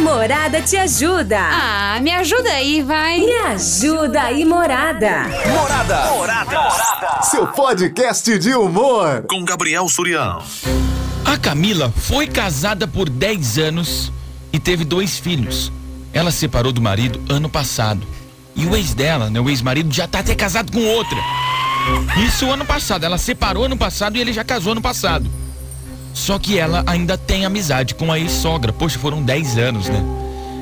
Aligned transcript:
Morada 0.00 0.62
te 0.62 0.76
ajuda. 0.76 1.38
Ah, 1.38 1.98
me 2.00 2.10
ajuda 2.10 2.50
aí, 2.50 2.82
vai. 2.82 3.20
Me 3.20 3.32
ajuda 3.32 4.22
aí, 4.22 4.44
Morada. 4.44 5.24
Morada. 5.48 6.10
Morada. 6.10 6.60
Morada. 6.60 7.22
Seu 7.22 7.46
podcast 7.46 8.38
de 8.38 8.54
humor. 8.54 9.24
Com 9.28 9.44
Gabriel 9.44 9.86
Surião. 9.88 10.42
A 11.24 11.36
Camila 11.36 11.92
foi 11.94 12.26
casada 12.26 12.88
por 12.88 13.10
10 13.10 13.58
anos 13.58 14.10
e 14.52 14.58
teve 14.58 14.84
dois 14.84 15.18
filhos. 15.18 15.70
Ela 16.12 16.30
separou 16.30 16.72
do 16.72 16.80
marido 16.80 17.20
ano 17.32 17.48
passado. 17.48 18.06
E 18.56 18.66
o 18.66 18.74
ex 18.74 18.94
dela, 18.94 19.30
né, 19.30 19.38
o 19.38 19.48
ex-marido, 19.48 19.92
já 19.92 20.08
tá 20.08 20.20
até 20.20 20.34
casado 20.34 20.72
com 20.72 20.82
outra. 20.82 21.18
Isso 22.26 22.50
ano 22.50 22.64
passado. 22.64 23.04
Ela 23.04 23.18
separou 23.18 23.64
ano 23.64 23.76
passado 23.76 24.16
e 24.16 24.20
ele 24.20 24.32
já 24.32 24.42
casou 24.42 24.72
ano 24.72 24.82
passado. 24.82 25.30
Só 26.12 26.38
que 26.38 26.58
ela 26.58 26.82
ainda 26.86 27.16
tem 27.16 27.44
amizade 27.44 27.94
com 27.94 28.10
a 28.12 28.18
ex-sogra. 28.18 28.72
Poxa, 28.72 28.98
foram 28.98 29.22
10 29.22 29.58
anos, 29.58 29.88
né? 29.88 30.02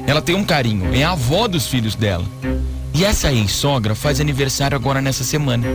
Ela 0.06 0.22
tem 0.22 0.34
um 0.34 0.44
carinho, 0.44 0.94
é 0.94 1.02
a 1.02 1.12
avó 1.12 1.46
dos 1.46 1.66
filhos 1.66 1.94
dela. 1.94 2.24
E 2.94 3.04
essa 3.04 3.32
ex-sogra 3.32 3.94
faz 3.94 4.20
aniversário 4.20 4.74
agora 4.74 5.00
nessa 5.00 5.22
semana. 5.22 5.66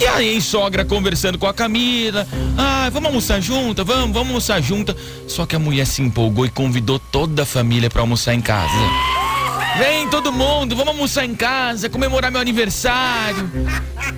E 0.00 0.06
a 0.06 0.22
ex-sogra 0.22 0.84
conversando 0.84 1.38
com 1.38 1.46
a 1.46 1.52
Camila. 1.52 2.26
Ah, 2.56 2.88
vamos 2.92 3.08
almoçar 3.08 3.40
junta, 3.40 3.82
vamos, 3.82 4.12
vamos 4.12 4.28
almoçar 4.28 4.62
junta. 4.62 4.96
Só 5.26 5.44
que 5.44 5.56
a 5.56 5.58
mulher 5.58 5.86
se 5.86 6.00
empolgou 6.02 6.46
e 6.46 6.50
convidou 6.50 6.98
toda 6.98 7.42
a 7.42 7.46
família 7.46 7.90
para 7.90 8.00
almoçar 8.00 8.32
em 8.32 8.40
casa. 8.40 8.72
Vem 9.76 10.08
todo 10.08 10.32
mundo, 10.32 10.76
vamos 10.76 10.94
almoçar 10.94 11.24
em 11.24 11.34
casa, 11.34 11.88
comemorar 11.88 12.30
meu 12.30 12.40
aniversário. 12.40 13.50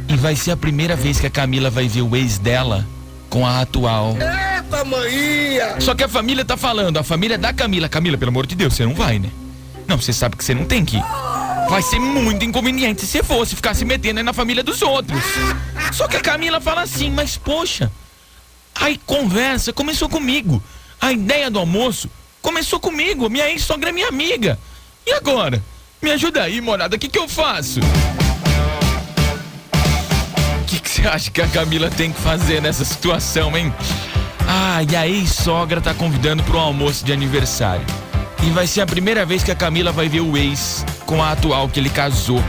E 0.08 0.16
vai 0.16 0.36
ser 0.36 0.50
a 0.50 0.56
primeira 0.56 0.94
vez 0.94 1.18
que 1.18 1.26
a 1.26 1.30
Camila 1.30 1.70
vai 1.70 1.88
ver 1.88 2.02
o 2.02 2.14
ex 2.14 2.38
dela 2.38 2.86
com 3.30 3.46
a 3.46 3.60
atual. 3.60 4.16
Eita, 4.70 4.84
maninha! 4.84 5.80
Só 5.80 5.96
que 5.96 6.04
a 6.04 6.08
família 6.08 6.44
tá 6.44 6.56
falando, 6.56 6.96
a 6.96 7.02
família 7.02 7.36
da 7.36 7.52
Camila. 7.52 7.88
Camila, 7.88 8.16
pelo 8.16 8.30
amor 8.30 8.46
de 8.46 8.54
Deus, 8.54 8.74
você 8.74 8.86
não 8.86 8.94
vai, 8.94 9.18
né? 9.18 9.28
Não, 9.88 10.00
você 10.00 10.12
sabe 10.12 10.36
que 10.36 10.44
você 10.44 10.54
não 10.54 10.64
tem 10.64 10.84
que 10.84 10.96
ir. 10.96 11.04
Vai 11.68 11.82
ser 11.82 11.98
muito 11.98 12.44
inconveniente 12.44 13.00
se 13.00 13.08
você 13.08 13.22
fosse 13.22 13.56
ficar 13.56 13.74
se 13.74 13.84
metendo 13.84 14.20
aí 14.20 14.24
na 14.24 14.32
família 14.32 14.62
dos 14.62 14.80
outros. 14.80 15.20
Só 15.92 16.06
que 16.06 16.16
a 16.16 16.20
Camila 16.20 16.60
fala 16.60 16.82
assim, 16.82 17.10
mas 17.10 17.36
poxa, 17.36 17.90
aí 18.74 18.98
conversa 19.04 19.72
começou 19.72 20.08
comigo. 20.08 20.62
A 21.00 21.12
ideia 21.12 21.50
do 21.50 21.58
almoço 21.58 22.08
começou 22.40 22.78
comigo. 22.78 23.28
Minha 23.28 23.50
ex-sogra 23.50 23.90
é 23.90 23.92
minha 23.92 24.08
amiga. 24.08 24.56
E 25.04 25.12
agora? 25.12 25.60
Me 26.00 26.12
ajuda 26.12 26.44
aí, 26.44 26.60
morada, 26.60 26.94
o 26.96 26.98
que, 26.98 27.08
que 27.08 27.18
eu 27.18 27.28
faço? 27.28 27.80
O 30.60 30.64
que, 30.64 30.80
que 30.80 30.88
você 30.88 31.06
acha 31.06 31.30
que 31.30 31.42
a 31.42 31.48
Camila 31.48 31.90
tem 31.90 32.12
que 32.12 32.20
fazer 32.20 32.62
nessa 32.62 32.84
situação, 32.84 33.56
hein? 33.56 33.74
Ah, 34.52 34.82
e 34.82 34.96
a 34.96 35.06
ex-sogra 35.06 35.80
tá 35.80 35.94
convidando 35.94 36.42
pro 36.42 36.58
almoço 36.58 37.04
de 37.04 37.12
aniversário. 37.12 37.86
E 38.42 38.50
vai 38.50 38.66
ser 38.66 38.80
a 38.80 38.86
primeira 38.86 39.24
vez 39.24 39.44
que 39.44 39.52
a 39.52 39.54
Camila 39.54 39.92
vai 39.92 40.08
ver 40.08 40.22
o 40.22 40.36
ex 40.36 40.84
com 41.06 41.22
a 41.22 41.30
atual 41.30 41.68
que 41.68 41.78
ele 41.78 41.88
casou. 41.88 42.42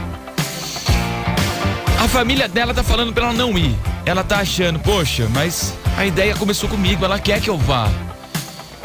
A 1.99 2.08
família 2.08 2.47
dela 2.47 2.73
tá 2.73 2.81
falando 2.81 3.13
pra 3.13 3.25
ela 3.25 3.33
não 3.33 3.55
ir. 3.55 3.75
Ela 4.03 4.23
tá 4.23 4.39
achando, 4.39 4.80
poxa, 4.80 5.27
mas 5.30 5.75
a 5.95 6.03
ideia 6.03 6.35
começou 6.35 6.67
comigo, 6.67 7.05
ela 7.05 7.19
quer 7.19 7.39
que 7.39 7.52
eu 7.52 7.58
vá. 7.59 7.88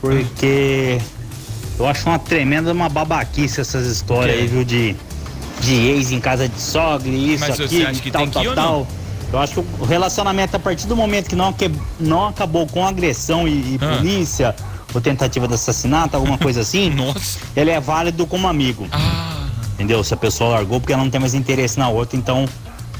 Porque 0.00 0.98
eu 1.78 1.86
acho 1.86 2.08
uma 2.08 2.18
tremenda 2.18 2.72
uma 2.72 2.88
babaquice 2.88 3.60
essas 3.60 3.86
histórias 3.86 4.38
aí, 4.38 4.46
viu, 4.46 4.64
de, 4.64 4.96
de 5.60 5.74
ex 5.74 6.10
em 6.12 6.20
casa 6.20 6.48
de 6.48 6.58
sogra, 6.60 7.08
e 7.08 7.34
isso, 7.34 7.44
Mas 7.46 7.58
que 8.00 8.10
tal, 8.10 8.26
tal, 8.28 8.54
tal. 8.54 8.86
Eu 9.32 9.38
acho 9.38 9.54
que 9.54 9.60
o 9.80 9.84
relacionamento, 9.84 10.56
a 10.56 10.58
partir 10.58 10.86
do 10.86 10.96
momento 10.96 11.28
que 11.28 11.36
não, 11.36 11.52
que, 11.52 11.70
não 12.00 12.28
acabou 12.28 12.66
com 12.66 12.84
agressão 12.86 13.46
e, 13.46 13.52
e 13.52 13.78
Ah. 13.80 13.96
polícia, 13.96 14.56
ou 14.92 15.00
tentativa 15.00 15.46
de 15.46 15.54
assassinato, 15.54 16.16
alguma 16.16 16.36
coisa 16.38 16.60
assim, 16.62 16.92
ele 17.54 17.70
é 17.70 17.78
válido 17.80 18.26
como 18.26 18.48
amigo. 18.48 18.86
Ah, 18.90 19.46
Entendeu? 19.74 20.02
Se 20.02 20.12
a 20.12 20.16
pessoa 20.16 20.50
largou 20.50 20.80
porque 20.80 20.92
ela 20.92 21.02
não 21.04 21.10
tem 21.10 21.20
mais 21.20 21.32
interesse 21.32 21.78
na 21.78 21.88
outra, 21.88 22.16
então 22.16 22.44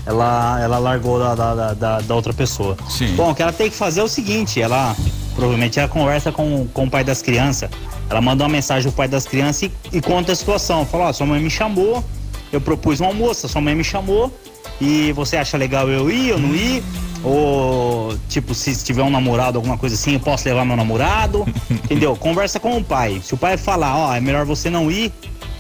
ela, 0.07 0.59
ela 0.63 0.79
largou 0.79 1.19
da, 1.19 1.35
da, 1.35 1.75
da- 1.75 2.01
da, 2.01 2.15
outra 2.15 2.33
pessoa. 2.33 2.77
Sim. 2.89 3.15
Bom, 3.17 3.33
o 3.33 3.35
que 3.35 3.43
ela 3.43 3.53
tem 3.53 3.69
que 3.69 3.77
fazer 3.77 4.01
é 4.01 4.05
o 4.05 4.09
seguinte, 4.09 4.61
ela 4.63 4.97
provavelmente 5.35 5.79
ela 5.79 5.89
conversa 5.89 6.31
com, 6.33 6.67
com 6.73 6.85
o 6.85 6.91
pai 6.91 7.03
das 7.05 7.21
crianças. 7.23 7.69
Ela 8.09 8.21
manda 8.21 8.43
uma 8.45 8.49
mensagem 8.49 8.91
pro 8.91 8.97
pai 8.97 9.09
das 9.09 9.27
crianças 9.27 9.63
e, 9.65 9.73
e 9.93 10.01
conta 10.01 10.33
a 10.33 10.35
situação. 10.35 10.87
Fala, 10.87 11.09
ó, 11.09 11.13
sua 11.13 11.27
mãe 11.27 11.41
me 11.41 11.51
chamou, 11.51 12.03
eu 12.53 12.61
propus 12.61 13.01
um 13.01 13.05
almoço, 13.05 13.47
sua 13.49 13.61
mãe 13.61 13.75
me 13.75 13.85
chamou 13.85 14.33
e 14.81 15.13
você 15.13 15.37
acha 15.37 15.57
legal 15.57 15.89
eu 15.89 16.11
ir 16.11 16.33
ou 16.33 16.39
não 16.39 16.55
ir? 16.55 16.83
Ou, 17.23 18.17
tipo, 18.29 18.55
se 18.55 18.83
tiver 18.83 19.03
um 19.03 19.11
namorado, 19.11 19.59
alguma 19.59 19.77
coisa 19.77 19.95
assim, 19.95 20.15
eu 20.15 20.21
posso 20.21 20.49
levar 20.49 20.65
meu 20.65 20.77
namorado? 20.77 21.47
Entendeu? 21.71 22.17
Conversa 22.17 22.59
com 22.59 22.77
o 22.79 22.83
pai. 22.85 23.21
Se 23.23 23.35
o 23.35 23.37
pai 23.37 23.57
falar, 23.59 23.95
ó, 23.97 24.15
é 24.15 24.21
melhor 24.21 24.47
você 24.47 24.71
não 24.71 24.91
ir, 24.91 25.13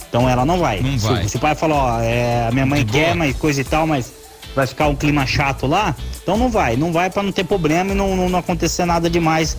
então 0.08 0.28
ela 0.28 0.44
não 0.46 0.58
vai. 0.58 0.80
Não 0.80 0.98
Se- 0.98 1.06
vai. 1.06 1.28
Se, 1.28 1.36
o 1.36 1.40
pai 1.40 1.54
falar, 1.54 1.76
ó, 1.76 2.00
é, 2.00 2.46
a 2.48 2.50
minha 2.50 2.64
mãe 2.64 2.84
quer, 2.84 3.06
boa. 3.06 3.16
mas 3.16 3.36
coisa 3.36 3.60
e 3.60 3.64
tal, 3.64 3.86
mas 3.86 4.10
vai 4.56 4.66
ficar 4.66 4.88
um 4.88 4.96
clima 4.96 5.26
chato 5.26 5.66
lá, 5.66 5.94
então 6.22 6.36
não 6.38 6.48
vai. 6.48 6.76
Não 6.76 6.92
vai 6.92 7.10
pra 7.10 7.22
não 7.22 7.30
ter 7.30 7.44
problema 7.44 7.92
e 7.92 7.94
não, 7.94 8.16
não, 8.16 8.28
não 8.28 8.38
acontecer 8.38 8.86
nada 8.86 9.10
demais 9.10 9.56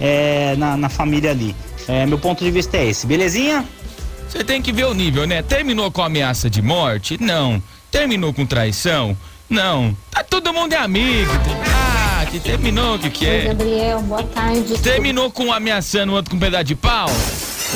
é, 0.00 0.56
na, 0.58 0.76
na 0.76 0.88
família 0.88 1.30
ali. 1.30 1.54
É, 1.86 2.04
meu 2.04 2.18
ponto 2.18 2.42
de 2.42 2.50
vista 2.50 2.76
é 2.76 2.86
esse, 2.86 3.06
belezinha? 3.06 3.64
você 4.28 4.42
tem 4.42 4.60
que 4.60 4.72
ver 4.72 4.86
o 4.86 4.94
nível, 4.94 5.26
né? 5.26 5.42
Terminou 5.42 5.90
com 5.92 6.02
ameaça 6.02 6.50
de 6.50 6.60
morte? 6.60 7.16
Não. 7.22 7.62
Terminou 7.94 8.34
com 8.34 8.44
traição? 8.44 9.16
Não. 9.48 9.96
Tá 10.10 10.24
todo 10.24 10.52
mundo 10.52 10.72
é 10.72 10.78
amigo. 10.78 11.30
Ah, 11.72 12.26
que 12.26 12.40
terminou, 12.40 12.96
o 12.96 12.98
que 12.98 13.08
que 13.08 13.24
Oi, 13.24 13.36
é? 13.36 13.44
Gabriel, 13.44 14.02
boa 14.02 14.24
tarde. 14.24 14.76
Terminou 14.80 15.30
com 15.30 15.52
ameaçando 15.52 16.10
o 16.10 16.16
outro 16.16 16.32
com 16.32 16.36
um 16.36 16.40
pedaço 16.40 16.64
de 16.64 16.74
pau? 16.74 17.06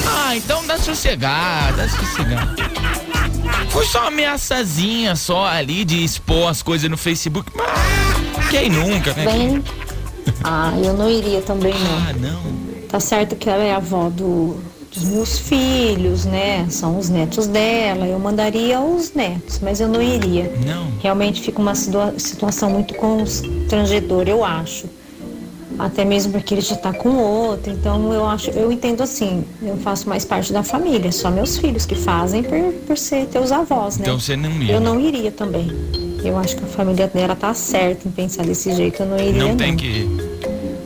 Ah, 0.05 0.35
então 0.35 0.67
dá 0.67 0.77
sossegado, 0.77 1.77
dá 1.77 1.89
sossegado. 1.89 2.57
Foi 3.71 3.87
só 3.87 4.01
uma 4.01 4.09
ameaçazinha 4.09 5.15
só 5.15 5.47
ali 5.47 5.85
de 5.85 6.03
expor 6.03 6.49
as 6.51 6.65
coisas 6.65 6.91
no 6.91 6.97
Facebook. 6.97 7.53
Mas 7.55 8.49
quem 8.49 8.69
nunca, 8.71 9.15
né? 9.15 9.25
Bem, 9.25 9.65
ah, 10.43 10.73
eu 10.83 10.95
não 10.95 11.09
iria 11.09 11.43
também 11.43 11.73
Ah, 11.75 12.13
não. 12.15 12.43
não. 12.43 12.83
Tá 12.89 12.99
certo 12.99 13.37
que 13.37 13.49
ela 13.49 13.63
é 13.63 13.73
avó 13.73 14.11
do, 14.11 14.61
dos 15.01 15.09
meus 15.09 15.39
filhos, 15.39 16.25
né? 16.25 16.67
São 16.71 16.99
os 16.99 17.09
netos 17.09 17.47
dela. 17.47 18.07
Eu 18.07 18.19
mandaria 18.19 18.81
os 18.81 19.13
netos, 19.15 19.61
mas 19.63 19.81
eu 19.81 19.89
não 19.89 20.03
iria. 20.03 20.53
Não. 20.67 20.89
Realmente 21.01 21.41
fica 21.43 21.61
uma 21.61 21.75
situa- 21.75 22.15
situação 22.19 22.71
muito 22.71 22.95
constrangedora, 22.95 24.29
eu 24.31 24.45
acho. 24.45 24.87
Até 25.79 26.05
mesmo 26.05 26.33
porque 26.33 26.55
ele 26.55 26.61
já 26.61 26.75
tá 26.75 26.93
com 26.93 27.11
outro. 27.19 27.73
Então 27.73 28.13
eu 28.13 28.27
acho, 28.27 28.51
eu 28.51 28.73
entendo 28.73 29.01
assim, 29.03 29.45
eu 29.63 29.77
faço 29.77 30.09
mais 30.09 30.25
parte 30.25 30.53
da 30.53 30.63
família, 30.65 31.13
só 31.13 31.31
meus 31.31 31.57
filhos 31.57 31.87
que 31.87 31.95
fazem 31.95 32.43
por, 32.43 32.73
por 32.87 32.99
ser 32.99 33.27
teus 33.27 33.53
avós, 33.53 33.97
né? 33.97 34.03
Então 34.03 34.19
você 34.19 34.37
não 34.37 34.51
ia. 34.61 34.73
Eu 34.73 34.81
não 34.81 34.99
iria 34.99 35.31
também. 35.31 35.71
Eu 36.25 36.37
acho 36.37 36.57
que 36.57 36.65
a 36.65 36.67
família 36.67 37.07
dela 37.07 37.37
tá 37.37 37.55
certa 37.55 38.09
em 38.09 38.11
pensar 38.11 38.45
desse 38.45 38.75
jeito. 38.75 39.05
Eu 39.05 39.07
não 39.07 39.19
iria. 39.19 39.45
Não 39.45 39.57
tem 39.57 39.77
que 39.77 39.87
ir. 39.87 40.09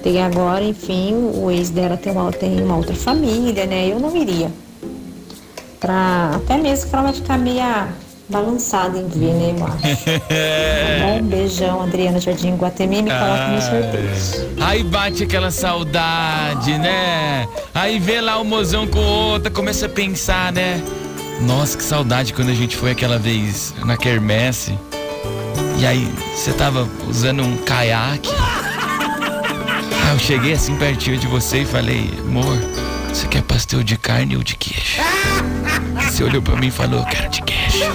Tem 0.03 0.21
agora, 0.21 0.65
enfim, 0.65 1.15
o 1.35 1.51
ex 1.51 1.71
dela 1.71 1.97
tem 1.97 2.13
uma, 2.13 2.33
tem 2.33 2.61
uma 2.63 2.77
outra 2.77 2.95
família, 2.95 3.67
né? 3.67 3.89
Eu 3.89 4.01
não 4.01 4.17
iria. 4.17 4.51
Pra, 5.79 6.33
até 6.35 6.57
mesmo 6.57 6.91
que 6.91 6.95
ela 6.95 7.05
vai 7.05 7.13
ficar 7.13 7.39
meio 7.39 7.63
balançada 8.29 8.99
em 8.99 9.07
ver, 9.07 9.35
né? 9.35 9.55
Eu 9.57 9.67
acho. 9.67 10.05
Tá 10.05 11.07
bom? 11.07 11.19
Um 11.19 11.29
beijão, 11.29 11.83
Adriana 11.83 12.19
Jardim 12.19 12.57
Guatemi, 12.57 13.03
me 13.03 13.11
coloca 13.11 13.49
no 13.49 13.63
sorteio. 13.63 14.65
Aí 14.65 14.83
bate 14.83 15.23
aquela 15.23 15.51
saudade, 15.51 16.79
né? 16.79 17.47
Aí 17.75 17.99
vê 17.99 18.21
lá 18.21 18.39
o 18.39 18.45
mozão 18.45 18.87
com 18.87 18.99
outra, 18.99 19.51
começa 19.51 19.87
a 19.87 19.89
pensar, 19.89 20.53
né? 20.53 20.83
Nossa, 21.43 21.77
que 21.77 21.85
saudade 21.85 22.33
quando 22.33 22.51
a 22.51 22.55
gente 22.55 22.77
foi 22.77 22.93
aquela 22.93 23.19
vez 23.19 23.75
na 23.85 23.97
quermesse. 23.97 24.77
E 25.79 25.87
aí, 25.87 26.09
você 26.35 26.53
tava 26.53 26.89
usando 27.09 27.43
um 27.43 27.57
caiaque. 27.59 28.31
Eu 30.13 30.19
cheguei 30.19 30.53
assim 30.53 30.77
pertinho 30.77 31.17
de 31.17 31.27
você 31.27 31.63
e 31.63 31.65
falei, 31.65 32.11
amor, 32.19 32.59
você 33.09 33.27
quer 33.27 33.41
pastel 33.41 33.83
de 33.83 33.97
carne 33.97 34.37
ou 34.37 34.43
de 34.43 34.57
queijo? 34.57 35.01
Você 36.05 36.23
olhou 36.23 36.43
pra 36.43 36.55
mim 36.55 36.67
e 36.67 36.71
falou, 36.71 37.01
eu 37.01 37.07
quero 37.07 37.31
de 37.31 37.41
queijo. 37.41 37.91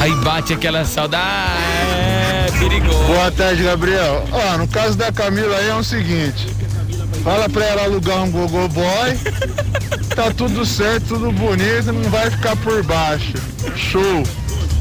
Aí 0.00 0.10
bate 0.24 0.54
aquela 0.54 0.82
saudade, 0.86 1.20
é 1.20 2.46
perigoso. 2.58 3.04
Boa 3.04 3.30
tarde, 3.30 3.62
Gabriel. 3.64 4.26
Ó, 4.32 4.56
no 4.56 4.66
caso 4.66 4.96
da 4.96 5.12
Camila 5.12 5.54
aí 5.58 5.68
é 5.68 5.74
o 5.74 5.84
seguinte. 5.84 6.48
Fala 7.22 7.50
pra 7.50 7.66
ela 7.66 7.84
alugar 7.84 8.22
um 8.22 8.30
gogo 8.30 8.66
boy. 8.68 9.18
Tá 10.16 10.30
tudo 10.30 10.64
certo, 10.64 11.08
tudo 11.08 11.30
bonito, 11.32 11.92
não 11.92 12.08
vai 12.08 12.30
ficar 12.30 12.56
por 12.56 12.82
baixo. 12.82 13.34
Show. 13.76 14.22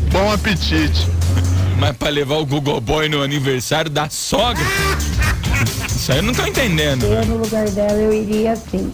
Bom 0.10 0.32
apetite. 0.32 1.06
Mas 1.78 1.98
pra 1.98 2.08
levar 2.08 2.36
o 2.36 2.46
Google 2.46 2.80
Boy 2.80 3.10
no 3.10 3.22
aniversário 3.22 3.92
da 3.92 4.10
sogra? 4.10 4.64
Isso 6.04 6.12
eu 6.12 6.22
não 6.22 6.34
tô 6.34 6.46
entendendo. 6.46 7.06
Eu, 7.06 7.26
no 7.26 7.38
lugar 7.38 7.66
dela, 7.70 7.94
eu 7.94 8.12
iria 8.12 8.52
assim. 8.52 8.92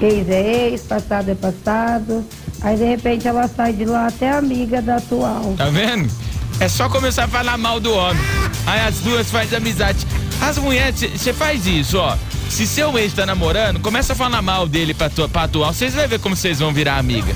Ex 0.00 0.28
é 0.28 0.68
ex, 0.68 0.82
passado 0.82 1.28
é 1.28 1.34
passado. 1.34 2.24
Aí, 2.62 2.76
de 2.76 2.84
repente, 2.84 3.26
ela 3.26 3.48
sai 3.48 3.72
de 3.72 3.84
lá 3.84 4.06
até 4.06 4.30
amiga 4.30 4.80
da 4.80 4.98
atual. 4.98 5.54
Tá 5.58 5.68
vendo? 5.70 6.08
É 6.60 6.68
só 6.68 6.88
começar 6.88 7.24
a 7.24 7.28
falar 7.28 7.58
mal 7.58 7.80
do 7.80 7.92
homem. 7.92 8.22
Aí 8.64 8.78
as 8.86 8.94
duas 8.98 9.28
fazem 9.28 9.58
amizade. 9.58 10.06
As 10.40 10.56
mulheres, 10.56 11.00
você 11.00 11.32
faz 11.32 11.66
isso, 11.66 11.98
ó. 11.98 12.16
Se 12.48 12.64
seu 12.64 12.96
ex 12.96 13.12
tá 13.12 13.26
namorando, 13.26 13.80
começa 13.80 14.12
a 14.12 14.16
falar 14.16 14.40
mal 14.40 14.68
dele 14.68 14.94
pra, 14.94 15.10
tu, 15.10 15.28
pra 15.28 15.42
atual. 15.42 15.74
Vocês 15.74 15.94
vão 15.94 16.06
ver 16.06 16.20
como 16.20 16.36
vocês 16.36 16.60
vão 16.60 16.72
virar 16.72 16.98
amiga. 16.98 17.34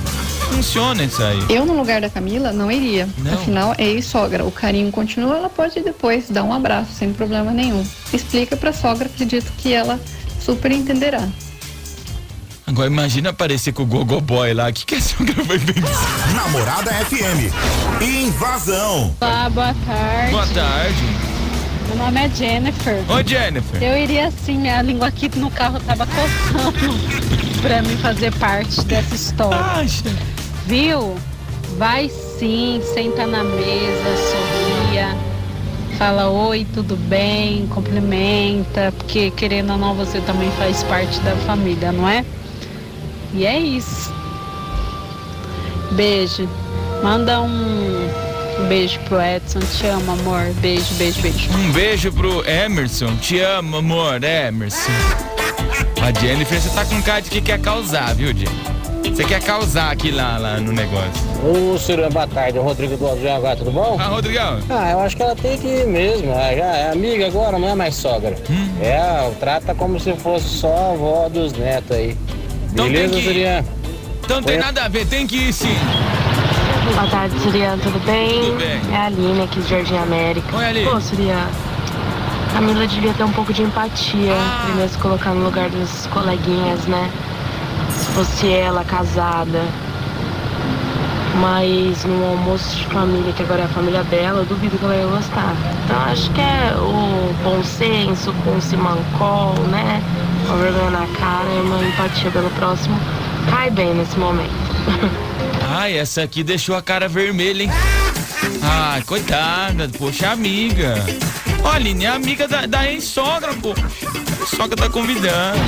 Funciona 0.50 1.05
isso 1.05 1.23
aí. 1.23 1.38
Eu, 1.49 1.64
no 1.64 1.75
lugar 1.76 2.00
da 2.00 2.11
Camila, 2.11 2.52
não 2.52 2.70
iria. 2.70 3.08
Não. 3.19 3.35
Afinal, 3.35 3.75
é 3.79 3.85
ex-sogra. 3.85 4.44
O 4.44 4.50
carinho 4.50 4.91
continua, 4.91 5.37
ela 5.37 5.49
pode 5.49 5.81
depois 5.81 6.29
dar 6.29 6.43
um 6.43 6.52
abraço, 6.52 6.93
sem 6.93 7.12
problema 7.12 7.50
nenhum. 7.52 7.85
Explica 8.12 8.56
pra 8.56 8.73
sogra, 8.73 9.06
acredito 9.06 9.52
que 9.58 9.73
ela 9.73 9.99
super 10.41 10.70
entenderá. 10.73 11.29
Agora 12.67 12.87
imagina 12.88 13.31
aparecer 13.31 13.73
com 13.73 13.82
o 13.82 13.87
Gogo 13.87 14.20
Boy 14.20 14.55
lá. 14.55 14.69
O 14.69 14.73
que, 14.73 14.85
que 14.87 14.94
a 14.94 15.00
sogra 15.00 15.43
vai 15.43 15.58
pensar? 15.58 16.35
Namorada 16.35 16.93
FM. 16.93 17.52
Invasão. 18.00 19.14
Olá, 19.20 19.50
boa 19.50 19.75
tarde. 19.87 20.31
Boa 20.31 20.47
tarde. 20.47 21.31
Meu 21.88 21.97
nome 21.97 22.20
é 22.20 22.29
Jennifer. 22.29 23.02
Oi, 23.08 23.25
Jennifer. 23.26 23.82
Eu 23.82 23.99
iria 23.99 24.29
assim, 24.29 24.56
minha 24.58 24.81
língua 24.82 25.08
aqui 25.08 25.29
no 25.37 25.50
carro 25.50 25.81
tava 25.81 26.06
coçando 26.06 26.97
pra 27.61 27.82
mim 27.82 27.97
fazer 27.97 28.32
parte 28.37 28.81
dessa 28.85 29.17
história. 29.17 29.58
Acha? 29.58 30.05
Viu? 30.70 31.17
Vai 31.76 32.08
sim, 32.08 32.81
senta 32.94 33.26
na 33.26 33.43
mesa, 33.43 34.17
sorria, 34.31 35.17
fala 35.99 36.28
oi, 36.28 36.64
tudo 36.72 36.94
bem, 36.94 37.67
cumprimenta, 37.67 38.93
porque 38.96 39.32
querendo 39.32 39.72
ou 39.72 39.78
não 39.78 39.96
você 39.96 40.20
também 40.20 40.49
faz 40.52 40.84
parte 40.84 41.19
da 41.22 41.34
família, 41.38 41.90
não 41.90 42.08
é? 42.08 42.25
E 43.34 43.44
é 43.44 43.58
isso. 43.58 44.14
Beijo. 45.90 46.49
Manda 47.02 47.40
um 47.40 48.08
beijo 48.69 49.00
pro 49.08 49.20
Edson. 49.20 49.58
Te 49.58 49.88
amo, 49.88 50.12
amor. 50.12 50.52
Beijo, 50.61 50.94
beijo, 50.94 51.20
beijo. 51.20 51.50
Um 51.52 51.73
beijo 51.73 52.12
pro 52.12 52.49
Emerson. 52.49 53.16
Te 53.16 53.40
amo, 53.40 53.78
amor, 53.78 54.23
Emerson. 54.23 54.93
A 56.00 56.16
Jennifer, 56.20 56.61
você 56.61 56.70
tá 56.70 56.84
com 56.84 57.02
cara 57.02 57.23
de 57.23 57.28
que 57.28 57.40
quer 57.40 57.58
causar, 57.58 58.14
viu, 58.14 58.28
Jennifer? 58.28 58.79
Você 59.14 59.24
quer 59.24 59.42
causar 59.42 59.90
aqui 59.90 60.10
lá, 60.10 60.38
lá 60.38 60.58
no 60.58 60.72
negócio. 60.72 61.10
Ô, 61.44 61.76
Cirano, 61.78 62.10
boa 62.10 62.26
tarde. 62.26 62.58
O 62.58 62.62
Rodrigo 62.62 62.96
do 62.96 63.06
Aljaguá, 63.06 63.56
tudo 63.56 63.70
bom? 63.70 63.96
Ah, 63.98 64.06
Rodrigão. 64.06 64.58
Ah, 64.70 64.92
eu 64.92 65.00
acho 65.00 65.16
que 65.16 65.22
ela 65.22 65.36
tem 65.36 65.58
que 65.58 65.66
ir 65.66 65.86
mesmo. 65.86 66.30
Ela 66.30 66.56
já 66.56 66.76
é 66.76 66.92
amiga 66.92 67.26
agora, 67.26 67.58
não 67.58 67.68
é 67.68 67.74
mais 67.74 67.94
sogra. 67.94 68.36
Hum. 68.48 68.68
É, 68.80 69.30
trata 69.38 69.74
como 69.74 69.98
se 70.00 70.14
fosse 70.14 70.48
só 70.48 70.74
a 70.74 70.92
avó 70.92 71.28
dos 71.28 71.52
netos 71.52 71.96
aí. 71.96 72.16
Então 72.72 72.86
Beleza, 72.86 73.14
que 73.14 73.18
ir. 73.18 73.24
Sirian? 73.24 73.64
Então 74.24 74.36
não 74.36 74.44
tem 74.44 74.58
nada 74.58 74.84
a 74.84 74.88
ver, 74.88 75.06
tem 75.06 75.26
que 75.26 75.36
ir 75.36 75.52
sim. 75.52 75.76
Boa 76.94 77.06
tarde, 77.08 77.38
Suriano, 77.40 77.80
tudo 77.82 77.98
bem? 78.04 78.40
Tudo 78.40 78.58
bem. 78.58 78.80
É 78.92 78.96
a 78.96 79.06
Aline 79.06 79.42
aqui 79.42 79.60
de 79.60 79.68
Jardim 79.68 79.96
América. 79.96 80.56
Oi, 80.56 80.64
Aline. 80.64 80.90
Pô, 80.90 81.00
Suriano, 81.00 81.50
Camila 82.52 82.86
devia 82.86 83.12
ter 83.12 83.24
um 83.24 83.32
pouco 83.32 83.52
de 83.52 83.62
empatia. 83.62 84.32
Ah. 84.32 84.62
Primeiro 84.66 84.90
se 84.90 84.98
colocar 84.98 85.30
no 85.30 85.44
lugar 85.44 85.68
dos 85.68 86.06
coleguinhas, 86.06 86.84
né? 86.86 87.10
Se 88.00 88.06
fosse 88.12 88.49
ela 88.49 88.85
casada. 88.85 89.62
Mas 91.41 92.05
no 92.05 92.25
almoço 92.25 92.76
de 92.76 92.87
família, 92.87 93.32
que 93.32 93.43
agora 93.43 93.62
é 93.62 93.64
a 93.64 93.69
família 93.69 94.02
dela, 94.05 94.41
eu 94.41 94.44
duvido 94.44 94.76
que 94.79 94.85
ela 94.85 94.97
ia 94.97 95.06
gostar. 95.06 95.55
Então 95.85 95.99
acho 96.05 96.31
que 96.32 96.41
é 96.41 96.75
o 96.76 97.32
bom 97.44 97.62
senso 97.62 98.32
com 98.44 98.56
o 98.56 98.61
simancol, 98.61 99.55
né? 99.70 100.02
Uma 100.47 100.56
vergonha 100.56 100.91
na 100.91 101.06
cara 101.19 101.49
e 101.49 101.61
uma 101.61 101.85
empatia 101.85 102.31
pelo 102.31 102.50
próximo. 102.50 102.99
Cai 103.49 103.70
bem 103.70 103.94
nesse 103.94 104.19
momento. 104.19 104.50
Ai, 105.73 105.97
essa 105.97 106.23
aqui 106.23 106.43
deixou 106.43 106.75
a 106.75 106.82
cara 106.82 107.08
vermelha, 107.08 107.62
hein? 107.62 107.70
Ai, 108.62 109.02
coitada, 109.02 109.88
poxa, 109.97 110.31
amiga. 110.31 110.94
Ó, 111.62 111.70
Aline, 111.70 112.06
é 112.06 112.08
amiga 112.08 112.49
da, 112.49 112.67
da 112.67 112.91
ex-sogra, 112.91 113.55
pô. 113.55 113.73
A 113.73 114.47
sogra 114.47 114.76
tá 114.76 114.88
convidando. 114.88 115.61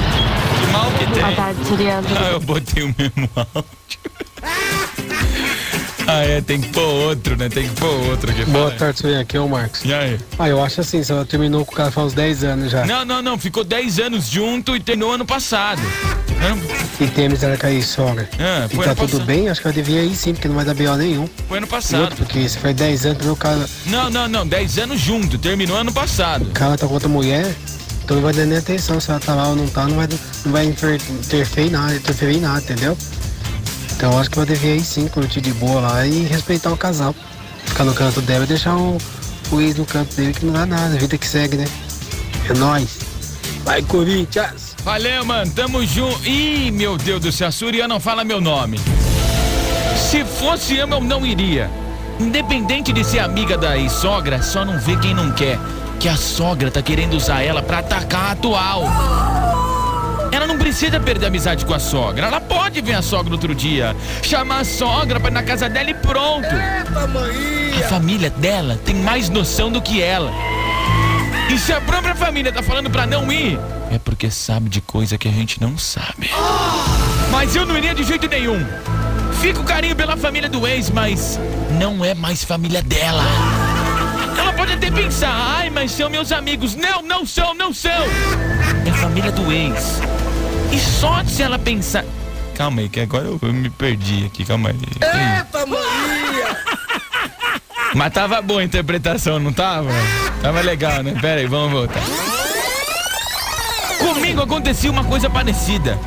Mal 0.72 0.90
que 0.92 1.06
tem. 1.12 1.22
Boa 1.22 1.32
tarde, 1.32 1.64
Suriano. 1.66 2.08
Ah, 2.18 2.30
eu 2.32 2.40
botei 2.40 2.82
o 2.82 2.94
mesmo 2.98 3.30
áudio. 3.36 3.64
Ah, 6.04 6.24
é, 6.24 6.40
tem 6.40 6.60
que 6.60 6.68
pôr 6.70 6.82
outro, 6.82 7.36
né? 7.36 7.48
Tem 7.48 7.68
que 7.68 7.74
pôr 7.76 7.88
outro 8.10 8.30
aqui. 8.30 8.44
Boa 8.46 8.66
Fala. 8.66 8.78
tarde, 8.78 8.98
Surian. 8.98 9.20
Aqui 9.20 9.36
é 9.36 9.40
o 9.40 9.48
Marcos. 9.48 9.84
E 9.84 9.94
aí? 9.94 10.18
Ah, 10.38 10.48
eu 10.48 10.62
acho 10.62 10.80
assim, 10.80 11.00
ela 11.08 11.24
terminou 11.24 11.64
com 11.64 11.72
o 11.72 11.76
cara 11.76 11.90
faz 11.92 12.08
uns 12.08 12.12
10 12.14 12.44
anos 12.44 12.72
já. 12.72 12.84
Não, 12.84 13.04
não, 13.04 13.22
não. 13.22 13.38
Ficou 13.38 13.62
10 13.62 13.98
anos 14.00 14.26
junto 14.26 14.74
e 14.74 14.80
terminou 14.80 15.12
ano 15.12 15.24
passado. 15.24 15.80
E 17.00 17.06
tem 17.06 17.26
amizade 17.26 17.56
com 17.56 17.66
a 17.66 17.70
ex-sogra. 17.70 18.28
Ah, 18.38 18.66
e 18.68 18.74
foi 18.74 18.84
tá 18.84 18.94
tudo 18.96 19.10
passado. 19.12 19.26
bem, 19.26 19.48
acho 19.48 19.60
que 19.60 19.66
ela 19.68 19.74
devia 19.74 20.02
ir 20.02 20.14
sim, 20.16 20.32
porque 20.32 20.48
não 20.48 20.56
vai 20.56 20.64
dar 20.64 20.74
B.O. 20.74 20.96
nenhum. 20.96 21.28
Foi 21.48 21.58
ano 21.58 21.68
passado. 21.68 22.00
outro, 22.02 22.16
porque 22.16 22.48
se 22.48 22.58
faz 22.58 22.74
10 22.74 23.06
anos, 23.06 23.26
o 23.28 23.36
cara, 23.36 23.64
Não, 23.86 24.10
não, 24.10 24.26
não. 24.28 24.44
10 24.46 24.78
anos 24.78 24.98
junto. 25.00 25.38
Terminou 25.38 25.76
ano 25.76 25.92
passado. 25.92 26.46
o 26.48 26.50
cara 26.52 26.76
tá 26.76 26.84
com 26.88 26.94
outra 26.94 27.08
mulher, 27.08 27.54
então 28.12 28.16
não 28.16 28.22
vai 28.22 28.34
dar 28.34 28.44
nem 28.44 28.58
atenção 28.58 29.00
se 29.00 29.10
ela 29.10 29.18
tá 29.18 29.34
lá 29.34 29.48
ou 29.48 29.56
não 29.56 29.66
tá, 29.68 29.86
não 29.86 29.96
vai, 29.96 30.08
não 30.44 30.52
vai 30.52 30.66
inter- 30.66 31.00
interferir 31.10 31.68
em 31.68 31.70
nada, 31.70 31.94
interferir 31.94 32.36
em 32.36 32.40
nada, 32.40 32.60
entendeu? 32.60 32.96
Então 33.96 34.12
eu 34.12 34.18
acho 34.18 34.30
que 34.30 34.38
ela 34.38 34.44
devia 34.44 34.76
ir 34.76 34.84
sim, 34.84 35.08
curtir 35.08 35.40
de 35.40 35.52
boa 35.54 35.80
lá 35.80 36.06
e 36.06 36.24
respeitar 36.24 36.70
o 36.70 36.76
casal. 36.76 37.14
Ficar 37.64 37.84
no 37.84 37.94
canto 37.94 38.20
dela 38.20 38.44
e 38.44 38.48
deixar 38.48 38.76
o, 38.76 38.98
o 39.50 39.60
ex 39.62 39.76
no 39.76 39.86
canto 39.86 40.14
dele 40.14 40.34
que 40.34 40.44
não 40.44 40.52
dá 40.52 40.66
nada, 40.66 40.98
vida 40.98 41.16
que 41.16 41.26
segue, 41.26 41.56
né? 41.56 41.64
É 42.50 42.52
nóis. 42.54 42.98
Vai, 43.64 43.80
Corinthians! 43.80 44.76
Valeu, 44.84 45.24
mano. 45.24 45.50
Tamo 45.52 45.86
junto. 45.86 46.28
Ih, 46.28 46.70
meu 46.70 46.98
Deus 46.98 47.20
do 47.22 47.32
céu. 47.32 47.48
A 47.48 47.52
Surya 47.52 47.88
não 47.88 47.98
fala 48.00 48.24
meu 48.24 48.40
nome. 48.40 48.78
Se 49.96 50.24
fosse 50.24 50.76
eu, 50.76 50.86
eu 50.88 51.00
não 51.00 51.24
iria. 51.24 51.70
Independente 52.20 52.92
de 52.92 53.04
ser 53.04 53.20
amiga 53.20 53.56
da 53.56 53.78
ex-sogra, 53.78 54.42
só 54.42 54.64
não 54.64 54.78
vê 54.78 54.96
quem 54.96 55.14
não 55.14 55.30
quer. 55.32 55.58
Que 56.02 56.08
a 56.08 56.16
sogra 56.16 56.68
tá 56.68 56.82
querendo 56.82 57.14
usar 57.14 57.42
ela 57.42 57.62
pra 57.62 57.78
atacar 57.78 58.24
a 58.24 58.30
atual. 58.32 58.82
Ela 60.32 60.48
não 60.48 60.58
precisa 60.58 60.98
perder 60.98 61.26
amizade 61.26 61.64
com 61.64 61.72
a 61.72 61.78
sogra. 61.78 62.26
Ela 62.26 62.40
pode 62.40 62.80
ver 62.80 62.94
a 62.94 63.02
sogra 63.02 63.32
outro 63.32 63.54
dia. 63.54 63.94
Chamar 64.20 64.62
a 64.62 64.64
sogra 64.64 65.20
pra 65.20 65.30
ir 65.30 65.34
na 65.34 65.44
casa 65.44 65.68
dela 65.68 65.90
e 65.90 65.94
pronto. 65.94 66.48
A 67.78 67.88
família 67.88 68.30
dela 68.30 68.80
tem 68.84 68.96
mais 68.96 69.28
noção 69.28 69.70
do 69.70 69.80
que 69.80 70.02
ela. 70.02 70.32
E 71.48 71.56
se 71.56 71.72
a 71.72 71.80
própria 71.80 72.16
família 72.16 72.50
tá 72.50 72.64
falando 72.64 72.90
pra 72.90 73.06
não 73.06 73.30
ir, 73.30 73.56
é 73.88 73.98
porque 74.00 74.28
sabe 74.28 74.68
de 74.68 74.80
coisa 74.80 75.16
que 75.16 75.28
a 75.28 75.32
gente 75.32 75.60
não 75.60 75.78
sabe. 75.78 76.32
Mas 77.30 77.54
eu 77.54 77.64
não 77.64 77.78
iria 77.78 77.94
de 77.94 78.02
jeito 78.02 78.26
nenhum. 78.26 78.66
Fico 79.40 79.62
carinho 79.62 79.94
pela 79.94 80.16
família 80.16 80.48
do 80.48 80.66
ex, 80.66 80.90
mas 80.90 81.38
não 81.78 82.04
é 82.04 82.12
mais 82.12 82.42
família 82.42 82.82
dela. 82.82 83.22
Ela 84.38 84.52
pode 84.52 84.72
até 84.72 84.90
pensar, 84.90 85.30
ai, 85.30 85.70
mas 85.70 85.92
são 85.92 86.08
meus 86.08 86.32
amigos. 86.32 86.74
Não, 86.74 87.02
não 87.02 87.26
são, 87.26 87.54
não 87.54 87.72
são. 87.72 87.90
É 88.86 88.92
família 88.92 89.32
do 89.32 89.52
ex. 89.52 90.00
E 90.72 90.78
só 90.78 91.22
se 91.24 91.42
ela 91.42 91.58
pensar. 91.58 92.04
Calma 92.54 92.80
aí, 92.80 92.88
que 92.88 93.00
agora 93.00 93.24
eu, 93.24 93.38
eu 93.42 93.52
me 93.52 93.70
perdi 93.70 94.26
aqui, 94.26 94.44
calma 94.44 94.70
aí. 94.70 94.76
Eita, 94.76 95.66
Maria! 95.66 96.58
Mas 97.94 98.12
tava 98.12 98.40
boa 98.40 98.60
a 98.60 98.64
interpretação, 98.64 99.38
não 99.38 99.52
tava? 99.52 99.90
Tava 100.40 100.60
legal, 100.60 101.02
né? 101.02 101.14
Pera 101.20 101.40
aí, 101.40 101.46
vamos 101.46 101.72
voltar. 101.72 102.02
Comigo 103.98 104.42
acontecia 104.42 104.90
uma 104.90 105.04
coisa 105.04 105.28
parecida. 105.28 105.98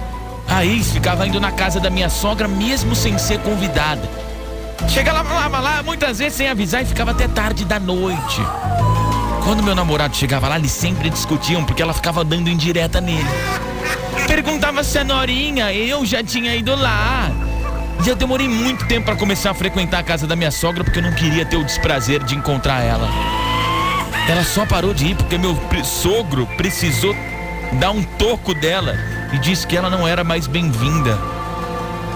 A 0.48 0.66
ex 0.66 0.92
ficava 0.92 1.28
indo 1.28 1.40
na 1.40 1.52
casa 1.52 1.80
da 1.80 1.90
minha 1.90 2.10
sogra 2.10 2.48
mesmo 2.48 2.96
sem 2.96 3.18
ser 3.18 3.40
convidada. 3.40 4.10
Chegava 4.90 5.20
lá, 5.20 5.24
falava 5.24 5.60
lá, 5.60 5.84
muitas 5.84 6.20
vezes 6.20 6.38
sem 6.38 6.48
avisar 6.48 6.82
e 6.82 6.86
ficava 6.86 7.12
até 7.12 7.28
tarde 7.28 7.66
da 7.66 7.80
noite. 7.80 8.42
Quando 9.44 9.62
meu 9.64 9.76
namorado 9.76 10.16
chegava 10.16 10.48
lá, 10.48 10.58
eles 10.58 10.72
sempre 10.72 11.10
discutiam 11.10 11.64
porque 11.64 11.82
ela 11.82 11.94
ficava 11.94 12.24
dando 12.24 12.50
indireta 12.50 13.00
nele. 13.00 13.28
Perguntava 14.28 14.84
se 14.84 14.98
a 14.98 15.04
Norinha, 15.04 15.72
eu 15.72 16.06
já 16.06 16.24
tinha 16.24 16.56
ido 16.56 16.76
lá. 16.76 17.30
E 18.06 18.10
eu 18.10 18.16
demorei 18.16 18.48
muito 18.48 18.86
tempo 18.88 19.06
para 19.06 19.16
começar 19.16 19.52
a 19.52 19.54
frequentar 19.54 20.00
a 20.00 20.04
casa 20.04 20.28
da 20.28 20.36
minha 20.36 20.52
sogra 20.52 20.84
porque 20.84 21.00
eu 21.00 21.04
não 21.04 21.14
queria 21.14 21.46
ter 21.46 21.58
o 21.58 21.64
desprazer 21.64 22.24
de 22.24 22.36
encontrar 22.36 22.82
ela. 22.82 23.08
Ela 24.28 24.44
só 24.44 24.66
parou 24.66 24.94
de 24.94 25.08
ir 25.08 25.16
porque 25.16 25.38
meu 25.38 25.56
sogro 25.84 26.48
precisou 26.58 27.16
dar 27.80 27.92
um 27.92 28.04
toco 28.04 28.54
dela 28.54 28.96
e 29.32 29.38
disse 29.38 29.66
que 29.68 29.78
ela 29.78 29.90
não 29.90 30.08
era 30.08 30.24
mais 30.24 30.48
bem-vinda. 30.48 31.18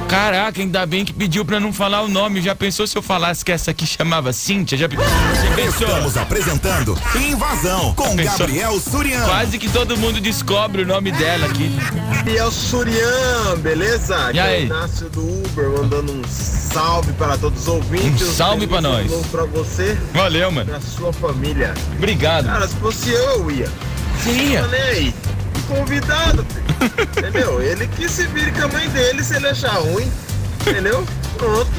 Caraca, 0.10 0.60
ainda 0.60 0.86
bem 0.88 1.06
que 1.06 1.13
pediu 1.13 1.46
pra 1.46 1.60
não 1.60 1.72
falar 1.72 2.01
o 2.01 2.08
nome. 2.08 2.42
Já 2.42 2.56
pensou 2.56 2.88
se 2.88 2.98
eu 2.98 3.01
falasse 3.01 3.46
que 3.46 3.51
essa 3.51 3.70
aqui 3.70 3.86
chamava 3.86 4.34
Cíntia? 4.34 4.75
Já 4.75 4.89
pensou? 4.89 5.88
Estamos 5.88 6.18
apresentando 6.18 6.98
Invasão 7.16 7.94
com? 7.94 8.16
Gabriel 8.16 8.80
Surian. 8.80 9.24
Quase 9.25 9.60
que 9.60 9.70
todo 9.70 9.96
mundo 9.98 10.20
descobre 10.20 10.82
o 10.82 10.86
nome 10.86 11.12
dela 11.12 11.46
aqui. 11.46 11.70
Gabriel 12.12 12.50
Surian, 12.51 13.58
beleza? 13.60 14.18
Aqui 14.30 14.38
E 14.38 14.39
é 14.39 14.44
o 14.44 14.48
aí? 14.48 14.66
Inácio 14.66 15.10
do 15.10 15.22
Uber, 15.22 15.70
mandando 15.78 16.12
um 16.12 16.22
salve 16.28 17.13
para 17.13 17.38
todos 17.38 17.62
os 17.62 17.68
ouvintes. 17.68 18.28
Um 18.30 18.34
salve 18.34 18.66
pra 18.66 18.82
nós. 18.82 19.12
novo 19.12 19.30
Pra 19.30 19.46
você. 19.46 19.96
Valeu, 20.13 20.51
mano. 20.51 20.72
Pra 20.72 20.82
sua 20.82 21.13
família. 21.13 21.75
Obrigado. 21.98 22.46
Cara, 22.48 22.68
se 22.68 22.75
fosse 22.78 23.12
eu, 23.12 23.42
eu 23.42 23.51
ia. 23.51 23.70
Você 24.18 24.32
ia? 24.32 24.62
Falei 24.63 24.82
aí. 24.82 25.13
Convidado, 25.70 26.46
filho. 26.46 27.04
entendeu? 27.18 27.62
Ele 27.62 27.88
que 27.88 28.10
se 28.10 28.26
vire 28.28 28.52
com 28.52 28.64
a 28.64 28.68
mãe 28.68 28.90
dele 28.90 29.24
se 29.24 29.36
ele 29.36 29.48
achar 29.48 29.76
ruim. 29.76 30.12
Entendeu? 30.62 31.06
Pronto. 31.38 31.70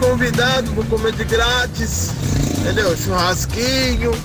Convidado, 0.00 0.72
vou 0.72 0.84
comer 0.84 1.12
de 1.12 1.24
grátis. 1.24 2.10
Entendeu? 2.58 2.96
Churrasquinho. 2.96 4.12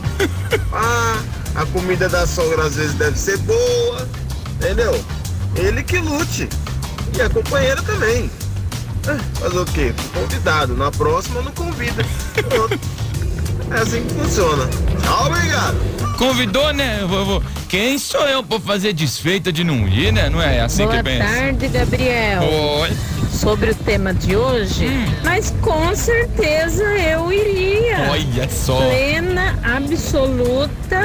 Ah, 0.78 1.22
a 1.56 1.66
comida 1.68 2.10
da 2.10 2.28
sogra 2.28 2.64
às 2.66 2.76
vezes 2.76 2.94
deve 2.96 3.18
ser 3.18 3.38
boa. 3.40 4.08
Entendeu? 4.56 5.04
Ele 5.56 5.82
que 5.84 6.00
lute. 6.00 6.50
E 7.18 7.22
a 7.22 7.30
companheira 7.30 7.82
também. 7.82 8.30
Ah, 9.08 9.18
Fazer 9.36 9.60
o 9.60 9.66
quê? 9.66 9.94
Fui 9.96 10.22
Convidado. 10.22 10.76
Na 10.76 10.92
próxima 10.92 11.42
não 11.42 11.52
convida. 11.54 12.04
Pronto. 12.50 12.80
É 13.72 13.82
assim 13.82 14.04
que 14.04 14.14
funciona. 14.16 14.70
Obrigado. 15.26 15.78
Convidou, 16.18 16.74
né? 16.74 17.02
Vou- 17.08 17.44
Quem 17.68 17.98
sou 17.98 18.22
eu 18.28 18.42
pra 18.42 18.60
fazer 18.60 18.94
desfeita 18.94 19.52
de 19.52 19.64
não 19.64 19.88
ir, 19.88 20.14
né? 20.14 20.30
Não 20.30 20.42
é 20.42 20.62
assim 20.62 20.84
Boa 20.86 20.98
que 20.98 21.04
pensa. 21.04 21.24
tarde, 21.26 21.68
Gabriel. 21.68 22.42
Oi. 22.82 22.90
Sobre 23.32 23.72
o 23.72 23.76
tema 23.76 24.14
de 24.14 24.34
hoje, 24.36 24.88
mas 25.26 25.54
com 25.62 25.94
certeza 25.94 26.84
eu 26.84 27.32
iria. 27.34 28.08
Olha 28.10 28.50
só. 28.50 28.78
Plena, 28.78 29.60
absoluta, 29.76 31.02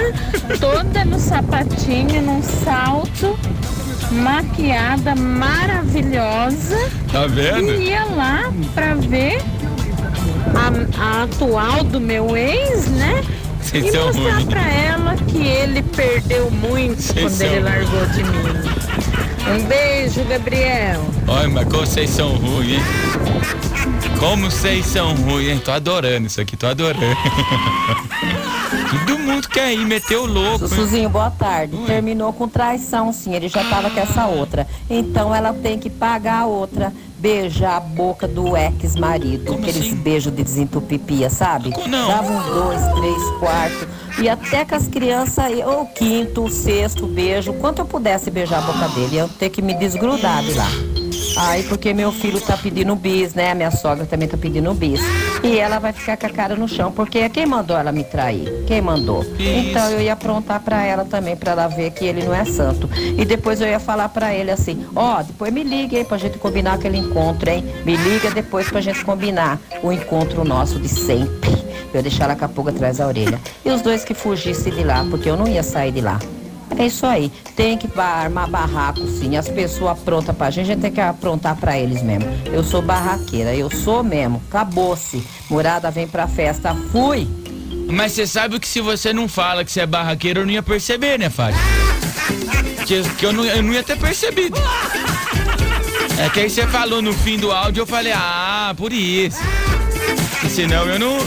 toda 0.61 1.05
no 1.05 1.19
sapatinho, 1.19 2.23
num 2.23 2.41
salto, 2.43 3.37
maquiada, 4.13 5.17
maravilhosa. 5.17 6.77
Tá 7.11 7.27
vendo? 7.27 7.73
E 7.75 7.89
ia 7.89 8.05
lá 8.05 8.53
pra 8.75 8.95
ver 8.95 9.43
a, 10.55 11.03
a 11.03 11.23
atual 11.25 11.83
do 11.83 12.01
meu 12.01 12.37
ex, 12.37 12.87
né? 12.87 13.25
Vocês 13.71 13.85
e 13.87 13.91
são 13.93 14.07
mostrar 14.07 14.33
ruins. 14.35 14.45
pra 14.47 14.69
ela 14.73 15.17
que 15.17 15.39
ele 15.47 15.83
perdeu 15.83 16.51
muito 16.51 17.01
Vocês 17.03 17.39
quando 17.39 17.43
ele 17.43 17.61
largou 17.61 18.07
de 18.07 18.25
mim. 18.25 19.61
Um 19.61 19.65
beijo, 19.67 20.25
Gabriel. 20.25 21.01
Olha, 21.29 21.49
mas 21.49 21.65
como 21.69 21.87
vocês 21.87 22.11
são 22.11 22.37
ruins, 22.37 22.73
hein? 22.73 22.81
Como 24.19 24.51
vocês 24.51 24.85
são 24.87 25.15
ruins, 25.15 25.49
hein? 25.49 25.59
Tô 25.65 25.71
adorando 25.73 26.27
isso 26.27 26.41
aqui, 26.41 26.57
tô 26.57 26.67
adorando. 26.67 27.01
Todo 29.07 29.19
mundo 29.19 29.49
quer 29.49 29.73
ir, 29.73 29.85
meter 29.87 30.17
o 30.17 30.27
louco. 30.27 30.65
hein? 30.65 30.69
Sussuzinho, 30.69 31.09
boa 31.09 31.31
tarde. 31.31 31.77
Terminou 31.87 32.33
com 32.33 32.49
traição, 32.49 33.13
sim. 33.13 33.35
Ele 33.35 33.49
já 33.49 33.63
tava 33.65 33.89
com 33.91 34.01
essa 34.01 34.27
outra. 34.27 34.67
Então 34.89 35.35
ela 35.35 35.53
tem 35.53 35.79
que 35.79 35.89
pagar 35.89 36.41
a 36.43 36.47
outra. 36.47 36.93
Beijar 37.21 37.77
a 37.77 37.81
boca 37.81 38.27
do 38.27 38.57
ex-marido. 38.57 39.53
Aqueles 39.53 39.93
beijos 39.93 40.35
de 40.35 40.43
desentupipia, 40.43 41.29
sabe? 41.29 41.71
não? 41.87 42.09
Dava 42.09 42.33
uns 42.33 42.45
dois, 42.47 42.81
três, 42.95 43.39
quatro. 43.39 43.89
E 44.19 44.29
até 44.29 44.65
que 44.65 44.75
as 44.75 44.89
crianças, 44.89 45.53
ou 45.67 45.85
quinto, 45.87 46.49
sexto 46.49 47.07
beijo, 47.07 47.53
quanto 47.55 47.81
eu 47.81 47.87
pudesse 47.87 48.31
beijar 48.31 48.59
a 48.59 48.73
boca 48.73 48.89
dele, 48.89 49.19
eu 49.19 49.29
ter 49.29 49.51
que 49.51 49.61
me 49.61 49.75
desgrudar 49.75 50.43
de 50.43 50.55
lá. 50.55 50.69
Aí 51.37 51.63
porque 51.65 51.93
meu 51.93 52.11
filho 52.11 52.41
tá 52.41 52.57
pedindo 52.57 52.97
bis, 52.97 53.35
né? 53.35 53.51
A 53.53 53.55
minha 53.55 53.71
sogra 53.71 54.07
também 54.07 54.27
tá 54.27 54.37
pedindo 54.37 54.73
bis. 54.75 55.01
E 55.43 55.59
ela 55.59 55.79
vai 55.79 55.93
ficar 55.93 56.17
com 56.17 56.27
a 56.27 56.31
cara 56.31 56.55
no 56.55 56.69
chão, 56.69 56.93
porque 56.93 57.29
quem 57.31 57.47
mandou 57.47 57.77
ela 57.77 57.91
me 57.91 58.05
trair? 58.05 58.65
Quem 58.67 58.81
mandou? 58.81 59.25
Então 59.39 59.91
eu 59.91 60.01
ia 60.01 60.13
aprontar 60.13 60.61
pra 60.61 60.85
ela 60.85 61.05
também, 61.05 61.35
pra 61.35 61.53
ela 61.53 61.67
ver 61.67 61.91
que 61.93 62.05
ele 62.05 62.23
não 62.23 62.35
é 62.35 62.45
santo. 62.45 62.89
E 63.17 63.25
depois 63.25 63.61
eu 63.61 63.67
ia 63.67 63.81
falar 63.81 64.09
pra 64.11 64.35
ele 64.35 64.51
assim, 64.51 64.87
ó, 64.95 65.23
depois 65.23 65.53
me 65.53 65.63
liga, 65.63 65.99
hein, 65.99 66.05
pra 66.05 66.19
gente 66.19 66.39
combinar 66.39 66.75
aquele 66.75 66.99
encontro, 66.99 67.49
hein? 67.49 67.65
Me 67.85 67.97
liga 67.97 68.31
depois 68.31 68.69
pra 68.69 68.81
gente 68.81 69.05
combinar 69.05 69.59
o 69.83 69.91
encontro 69.91 70.45
nosso 70.45 70.79
de 70.79 70.89
sempre. 70.89 71.51
Eu 71.93 71.97
ia 71.97 72.03
deixar 72.03 72.25
ela 72.25 72.37
com 72.37 72.45
a 72.45 72.49
pulga 72.49 72.71
atrás 72.71 72.99
da 72.99 73.07
orelha. 73.07 73.41
E 73.65 73.71
os 73.71 73.83
dois 73.83 74.05
que 74.05 74.15
fugissem 74.15 74.73
de 74.73 74.85
lá, 74.85 75.05
porque 75.11 75.29
eu 75.29 75.37
não 75.37 75.49
ia 75.49 75.63
sair 75.63 75.91
de 75.91 76.01
lá. 76.01 76.19
É 76.79 76.87
isso 76.87 77.05
aí. 77.05 77.31
Tem 77.57 77.77
que 77.77 77.89
armar 78.01 78.49
barraco, 78.49 79.07
sim. 79.07 79.37
As 79.37 79.49
pessoas 79.49 79.93
aprontam 79.93 80.35
pra 80.35 80.51
gente, 80.51 80.65
a 80.71 80.75
gente 80.75 80.81
tem 80.83 80.91
que 80.93 81.01
aprontar 81.01 81.57
pra 81.57 81.79
eles 81.79 82.03
mesmo. 82.03 82.25
Eu 82.47 82.65
sou 82.65 82.81
barraqueira, 82.81 83.55
eu 83.55 83.71
sou 83.71 84.03
mesmo. 84.03 84.43
Acabou-se. 84.49 85.23
Morada 85.51 85.91
vem 85.91 86.07
pra 86.09 86.27
festa. 86.27 86.75
Fui. 86.93 87.29
Mas 87.91 88.13
você 88.13 88.27
sabe 88.27 88.59
que 88.61 88.69
se 88.69 88.81
você 88.81 89.13
não 89.13 89.27
fala 89.29 89.65
que 89.65 89.73
você 89.73 89.81
é 89.81 89.87
barraqueiro, 89.87 90.41
eu 90.41 90.47
não 90.47 90.53
ia 90.53 90.63
perceber, 90.63 91.19
né, 91.19 91.29
Fábio? 91.29 91.59
Que, 92.87 93.03
que 93.03 93.27
eu, 93.27 93.33
não, 93.33 93.45
eu 93.45 93.63
não 93.63 93.73
ia 93.73 93.85
ter 93.85 93.97
percebido. 93.97 94.57
É 96.19 96.29
que 96.31 96.41
aí 96.41 96.51
você 96.51 96.67
falou 96.67 97.01
no 97.01 97.13
fim 97.13 97.39
do 97.39 97.53
áudio, 97.53 97.83
eu 97.83 97.87
falei, 97.87 98.13
ah, 98.13 98.75
por 98.77 98.93
isso. 98.93 99.39
Senão 100.51 100.87
eu 100.87 100.99
não. 100.99 101.19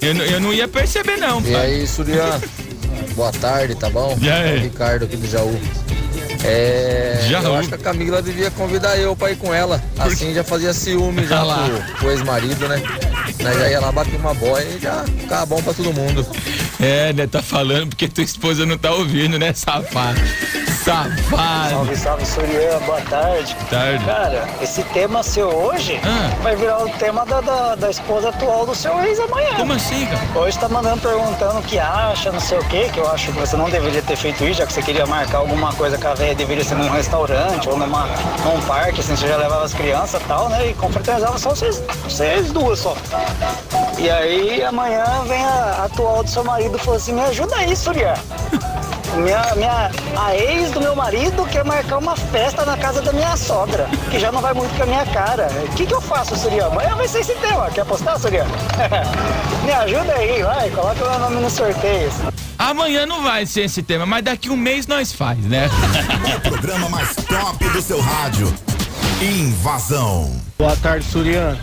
Eu, 0.00 0.14
não- 0.14 0.24
eu 0.24 0.40
não 0.40 0.52
ia 0.54 0.66
perceber, 0.66 1.16
não. 1.18 1.40
E 1.42 1.54
aí, 1.54 1.86
Surian? 1.86 2.40
Boa 3.16 3.32
tarde, 3.32 3.74
tá 3.74 3.88
bom? 3.90 4.16
E 4.20 4.30
aí? 4.30 4.56
É 4.56 4.58
o 4.58 4.62
Ricardo 4.62 5.04
aqui 5.06 5.16
do 5.16 5.26
Jaú. 5.26 5.58
É, 6.44 7.26
Jaú. 7.28 7.44
Eu 7.44 7.54
acho 7.56 7.68
que 7.70 7.74
a 7.74 7.78
Camila 7.78 8.20
devia 8.22 8.50
convidar 8.50 8.96
eu 8.98 9.16
pra 9.16 9.30
ir 9.32 9.36
com 9.36 9.52
ela. 9.52 9.82
Assim 9.98 10.34
já 10.34 10.44
fazia 10.44 10.72
ciúme 10.74 11.26
já 11.26 11.42
lá. 11.42 11.64
pro, 11.66 11.96
pro 11.98 12.10
ex-marido, 12.12 12.68
né? 12.68 12.80
Nós 13.42 13.58
já 13.58 13.70
ia 13.70 13.80
lá 13.80 13.90
bater 13.90 14.16
uma 14.20 14.34
boia 14.34 14.64
e 14.64 14.78
já 14.80 15.02
ficava 15.18 15.46
bom 15.46 15.62
pra 15.62 15.72
todo 15.72 15.92
mundo. 15.94 16.24
É, 16.78 17.12
né? 17.14 17.26
Tá 17.26 17.42
falando 17.42 17.88
porque 17.88 18.06
tua 18.06 18.22
esposa 18.22 18.66
não 18.66 18.76
tá 18.76 18.92
ouvindo, 18.92 19.38
né, 19.38 19.52
safado? 19.54 20.20
Safado. 20.86 21.70
Salve, 21.70 21.96
salve, 21.96 22.24
Surian, 22.24 22.78
boa 22.86 23.00
tarde. 23.00 23.56
Tarde. 23.68 24.04
Cara, 24.04 24.48
esse 24.62 24.84
tema 24.84 25.20
seu 25.20 25.48
hoje 25.48 26.00
vai 26.44 26.54
virar 26.54 26.78
o 26.78 26.88
tema 26.90 27.26
da, 27.26 27.40
da, 27.40 27.74
da 27.74 27.90
esposa 27.90 28.28
atual 28.28 28.64
do 28.64 28.72
seu 28.72 28.96
ex 29.02 29.18
amanhã. 29.18 29.56
Como 29.56 29.72
assim, 29.72 30.06
cara? 30.06 30.20
Hoje 30.36 30.56
tá 30.56 30.68
mandando 30.68 31.02
perguntando 31.02 31.58
o 31.58 31.62
que 31.62 31.76
acha, 31.76 32.30
não 32.30 32.38
sei 32.38 32.58
o 32.58 32.64
que, 32.66 32.88
que 32.90 33.00
eu 33.00 33.10
acho 33.10 33.32
que 33.32 33.38
você 33.40 33.56
não 33.56 33.68
deveria 33.68 34.00
ter 34.00 34.14
feito 34.14 34.44
isso, 34.44 34.60
já 34.60 34.66
que 34.66 34.72
você 34.72 34.80
queria 34.80 35.04
marcar 35.06 35.38
alguma 35.38 35.72
coisa 35.72 35.98
com 35.98 36.06
a 36.06 36.14
velha, 36.14 36.36
deveria 36.36 36.62
ser 36.62 36.76
num 36.76 36.88
restaurante 36.88 37.68
ou 37.68 37.76
numa, 37.76 38.06
num 38.44 38.60
parque, 38.68 39.00
assim, 39.00 39.16
você 39.16 39.26
já 39.26 39.38
levava 39.38 39.64
as 39.64 39.74
crianças 39.74 40.22
e 40.22 40.24
tal, 40.26 40.48
né? 40.48 40.68
E 40.68 40.74
confraternizava 40.74 41.36
só 41.36 41.50
vocês, 41.50 41.82
vocês 42.04 42.52
duas 42.52 42.78
só. 42.78 42.96
E 43.98 44.08
aí 44.08 44.62
amanhã 44.62 45.04
vem 45.26 45.44
a 45.44 45.86
atual 45.86 46.22
do 46.22 46.30
seu 46.30 46.44
marido 46.44 46.76
e 46.76 46.78
falou 46.78 46.96
assim, 46.96 47.12
me 47.12 47.22
ajuda 47.22 47.56
aí, 47.56 47.74
Surian. 47.74 48.14
Minha, 49.16 49.54
minha, 49.54 49.90
a 50.16 50.36
ex 50.36 50.70
do 50.72 50.80
meu 50.80 50.94
marido 50.94 51.46
quer 51.46 51.64
marcar 51.64 51.98
uma 51.98 52.14
festa 52.14 52.64
na 52.64 52.76
casa 52.76 53.00
da 53.00 53.12
minha 53.12 53.36
sogra, 53.36 53.88
que 54.10 54.18
já 54.18 54.30
não 54.30 54.40
vai 54.40 54.52
muito 54.52 54.76
com 54.76 54.82
a 54.82 54.86
minha 54.86 55.06
cara. 55.06 55.48
O 55.64 55.74
que, 55.74 55.86
que 55.86 55.94
eu 55.94 56.00
faço, 56.00 56.36
Surian? 56.36 56.66
Amanhã 56.66 56.94
vai 56.94 57.08
ser 57.08 57.20
esse 57.20 57.34
tema. 57.34 57.70
Quer 57.70 57.80
apostar, 57.80 58.18
Surian? 58.18 58.44
Me 59.64 59.72
ajuda 59.72 60.12
aí, 60.14 60.42
vai, 60.42 60.70
coloca 60.70 61.10
meu 61.10 61.18
nome 61.18 61.36
no 61.36 61.50
sorteio. 61.50 62.10
Amanhã 62.58 63.06
não 63.06 63.22
vai 63.22 63.46
ser 63.46 63.62
esse 63.62 63.82
tema, 63.82 64.04
mas 64.06 64.24
daqui 64.24 64.50
um 64.50 64.56
mês 64.56 64.86
nós 64.86 65.12
faz, 65.12 65.38
né? 65.38 65.68
O 66.36 66.40
programa 66.48 66.88
mais 66.88 67.14
top 67.14 67.68
do 67.70 67.82
seu 67.82 68.00
rádio. 68.00 68.52
Invasão. 69.20 70.30
Boa 70.58 70.76
tarde, 70.76 71.04
Surian. 71.06 71.56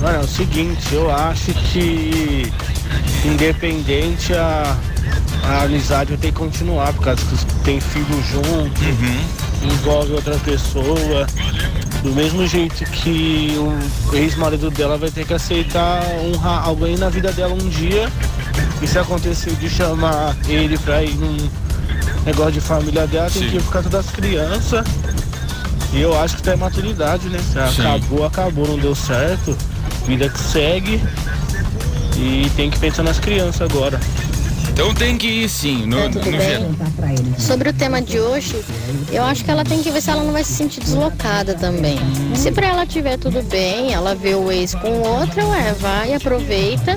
Mano, 0.00 0.16
é 0.16 0.20
o 0.20 0.28
seguinte, 0.28 0.94
eu 0.94 1.10
acho 1.14 1.52
que 1.52 2.50
independente 3.24 4.32
a, 4.34 4.76
a 5.44 5.64
amizade 5.64 6.10
vai 6.10 6.18
ter 6.18 6.32
que 6.32 6.38
continuar, 6.38 6.92
por 6.92 7.04
causa 7.04 7.22
que 7.24 7.54
tem 7.64 7.80
filho 7.80 8.22
junto, 8.30 8.80
envolve 9.62 10.12
outra 10.12 10.36
pessoa. 10.38 11.26
Do 12.02 12.12
mesmo 12.12 12.46
jeito 12.46 12.82
que 12.86 13.54
o 13.58 14.16
ex-marido 14.16 14.70
dela 14.70 14.96
vai 14.96 15.10
ter 15.10 15.26
que 15.26 15.34
aceitar 15.34 16.02
honrar 16.24 16.66
alguém 16.66 16.96
na 16.96 17.10
vida 17.10 17.30
dela 17.32 17.52
um 17.52 17.68
dia. 17.68 18.10
E 18.80 18.86
se 18.86 18.98
acontecer 18.98 19.52
de 19.56 19.68
chamar 19.68 20.34
ele 20.48 20.78
pra 20.78 21.02
ir 21.02 21.14
num 21.16 21.36
negócio 22.24 22.52
de 22.52 22.60
família 22.60 23.06
dela, 23.06 23.30
tem 23.30 23.42
Sim. 23.42 23.48
que 23.50 23.56
ir 23.56 23.62
por 23.62 23.72
causa 23.72 23.90
das 23.90 24.06
crianças. 24.10 24.86
E 25.92 26.00
eu 26.00 26.18
acho 26.18 26.36
que 26.36 26.42
tá 26.42 26.54
em 26.54 26.56
maturidade, 26.56 27.28
né? 27.28 27.38
Se 27.52 27.58
acabou, 27.58 28.24
acabou, 28.24 28.66
não 28.66 28.78
deu 28.78 28.94
certo. 28.94 29.56
Vida 30.06 30.28
que 30.28 30.38
segue. 30.38 31.02
E 32.16 32.50
tem 32.56 32.70
que 32.70 32.78
pensar 32.78 33.02
nas 33.02 33.18
crianças 33.18 33.62
agora. 33.62 34.00
Então 34.80 34.94
tem 34.94 35.18
que 35.18 35.26
ir 35.26 35.48
sim, 35.50 35.84
no, 35.84 36.08
no 36.08 36.22
geral. 36.22 36.70
Sobre 37.38 37.68
o 37.68 37.72
tema 37.74 38.00
de 38.00 38.18
hoje, 38.18 38.64
eu 39.12 39.22
acho 39.22 39.44
que 39.44 39.50
ela 39.50 39.62
tem 39.62 39.82
que 39.82 39.90
ver 39.90 40.00
se 40.00 40.08
ela 40.08 40.24
não 40.24 40.32
vai 40.32 40.42
se 40.42 40.54
sentir 40.54 40.80
deslocada 40.80 41.54
também. 41.54 41.98
Se 42.34 42.50
pra 42.50 42.68
ela 42.68 42.86
tiver 42.86 43.18
tudo 43.18 43.42
bem, 43.42 43.92
ela 43.92 44.14
vê 44.14 44.34
o 44.34 44.50
ex 44.50 44.74
com 44.74 45.02
outra, 45.02 45.44
ué, 45.44 45.74
vai, 45.74 46.14
aproveita 46.14 46.94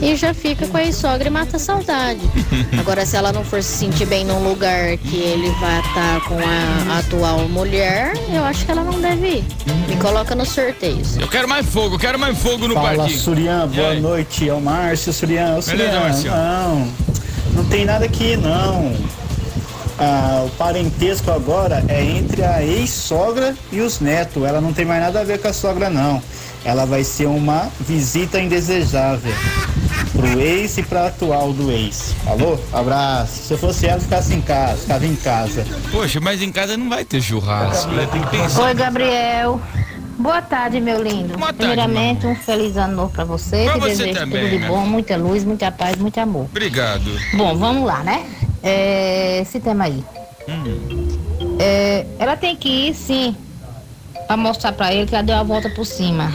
e 0.00 0.16
já 0.16 0.34
fica 0.34 0.66
com 0.66 0.76
a 0.76 0.84
ex-sogra 0.84 1.28
e 1.28 1.30
mata 1.30 1.56
a 1.56 1.60
saudade. 1.60 2.20
Agora, 2.78 3.06
se 3.06 3.16
ela 3.16 3.32
não 3.32 3.44
for 3.44 3.62
se 3.62 3.78
sentir 3.78 4.06
bem 4.06 4.24
num 4.24 4.46
lugar 4.48 4.96
que 4.98 5.16
ele 5.16 5.50
vai 5.60 5.80
estar 5.80 6.20
com 6.28 6.36
a 6.38 6.98
atual 6.98 7.48
mulher, 7.48 8.12
eu 8.32 8.44
acho 8.44 8.64
que 8.64 8.70
ela 8.70 8.84
não 8.84 9.00
deve 9.00 9.26
ir. 9.38 9.44
Me 9.88 9.96
coloca 9.96 10.34
nos 10.34 10.48
sorteios. 10.50 11.16
Eu 11.16 11.28
quero 11.28 11.48
mais 11.48 11.66
fogo, 11.66 11.94
eu 11.94 11.98
quero 11.98 12.18
mais 12.18 12.36
fogo 12.38 12.66
no 12.68 12.74
Fala, 12.74 12.96
parquinho. 12.96 13.18
Surian, 13.18 13.68
boa 13.68 13.94
noite. 13.94 14.48
É 14.48 14.52
o 14.52 14.60
Márcio, 14.60 15.12
Surian. 15.12 15.56
Ô, 15.56 15.62
Surian, 15.62 15.78
Beleza, 15.86 16.00
Márcio? 16.00 16.30
não, 16.30 16.88
não 17.54 17.64
tem 17.66 17.84
nada 17.84 18.04
aqui, 18.04 18.36
não. 18.36 18.94
Ah, 19.98 20.42
o 20.44 20.50
parentesco 20.50 21.30
agora 21.30 21.84
é 21.86 22.02
entre 22.04 22.42
a 22.42 22.62
ex-sogra 22.62 23.54
e 23.70 23.80
os 23.80 24.00
netos. 24.00 24.42
Ela 24.42 24.60
não 24.60 24.72
tem 24.72 24.84
mais 24.84 25.00
nada 25.00 25.20
a 25.20 25.24
ver 25.24 25.38
com 25.38 25.46
a 25.48 25.52
sogra, 25.52 25.88
não. 25.88 26.20
Ela 26.64 26.86
vai 26.86 27.04
ser 27.04 27.26
uma 27.26 27.70
visita 27.80 28.40
indesejável 28.40 29.34
pro 30.12 30.40
ex 30.40 30.78
e 30.78 30.82
pra 30.82 31.08
atual 31.08 31.52
do 31.52 31.70
ex. 31.70 32.14
Falou? 32.24 32.62
Abraço. 32.72 33.42
Se 33.42 33.52
eu 33.52 33.58
fosse 33.58 33.86
ela, 33.86 34.00
ficasse 34.00 34.34
em 34.34 34.40
casa, 34.40 34.76
ficava 34.78 35.06
em 35.06 35.16
casa. 35.16 35.66
Poxa, 35.90 36.20
mas 36.20 36.40
em 36.40 36.50
casa 36.50 36.76
não 36.76 36.88
vai 36.88 37.04
ter 37.04 37.20
churrasco, 37.20 37.90
né? 37.92 38.08
Tem 38.10 38.22
que 38.22 38.30
pensar. 38.30 38.62
Oi, 38.62 38.74
Gabriel. 38.74 39.60
Boa 40.18 40.40
tarde, 40.40 40.80
meu 40.80 41.02
lindo. 41.02 41.36
Boa 41.36 41.52
tarde, 41.52 41.56
Primeiramente, 41.56 42.26
um 42.26 42.36
feliz 42.36 42.76
ano 42.76 42.94
novo 42.94 43.12
pra 43.12 43.24
você. 43.24 43.64
Pra 43.64 43.74
que 43.74 43.80
você 43.80 43.88
desejo 43.88 44.14
também, 44.14 44.44
tudo 44.44 44.60
de 44.60 44.66
bom, 44.66 44.86
muita 44.86 45.16
luz, 45.16 45.44
muita 45.44 45.72
paz, 45.72 45.96
muito 45.96 46.18
amor. 46.18 46.44
Obrigado. 46.44 47.10
Bom, 47.34 47.56
vamos 47.56 47.84
lá, 47.84 48.02
né? 48.04 48.24
É, 48.62 49.40
esse 49.42 49.58
tema 49.58 49.84
aí. 49.84 50.04
Hum. 50.48 51.08
É, 51.58 52.06
ela 52.18 52.36
tem 52.36 52.56
que 52.56 52.68
ir, 52.68 52.94
sim, 52.94 53.36
pra 54.26 54.36
mostrar 54.36 54.72
pra 54.72 54.94
ele 54.94 55.06
que 55.06 55.14
ela 55.14 55.24
deu 55.24 55.36
a 55.36 55.42
volta 55.42 55.68
por 55.70 55.84
cima. 55.84 56.32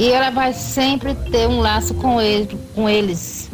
E 0.00 0.10
ela 0.10 0.30
vai 0.30 0.54
sempre 0.54 1.14
ter 1.14 1.46
um 1.46 1.60
laço 1.60 1.92
com, 1.92 2.18
ele, 2.18 2.58
com 2.74 2.88
eles. 2.88 3.50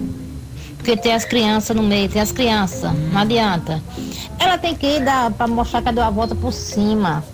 Porque 0.76 0.96
tem 0.96 1.12
as 1.12 1.24
crianças 1.24 1.74
no 1.74 1.82
meio, 1.82 2.08
tem 2.08 2.22
as 2.22 2.30
crianças, 2.30 2.92
não 3.12 3.20
adianta. 3.20 3.82
Ela 4.38 4.56
tem 4.56 4.72
que 4.72 4.86
ir 4.86 5.04
dar, 5.04 5.32
pra 5.32 5.48
mostrar 5.48 5.82
que 5.82 5.90
deu 5.90 6.04
a 6.04 6.10
volta 6.10 6.36
por 6.36 6.52
cima. 6.52 7.24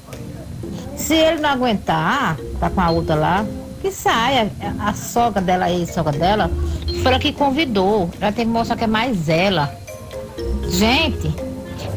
Se 0.96 1.12
ele 1.12 1.42
não 1.42 1.50
aguentar, 1.50 2.38
tá 2.58 2.70
com 2.70 2.80
a 2.80 2.88
outra 2.88 3.14
lá, 3.14 3.46
que 3.82 3.90
saia. 3.90 4.50
A 4.80 4.94
sogra 4.94 5.42
dela, 5.42 5.66
a 5.66 5.70
ex-sogra 5.70 6.18
dela, 6.18 6.50
foi 7.02 7.12
ela 7.12 7.20
que 7.20 7.34
convidou. 7.34 8.08
Ela 8.18 8.32
tem 8.32 8.46
que 8.46 8.50
mostrar 8.50 8.76
que 8.76 8.84
é 8.84 8.86
mais 8.86 9.28
ela. 9.28 9.76
Gente, 10.70 11.28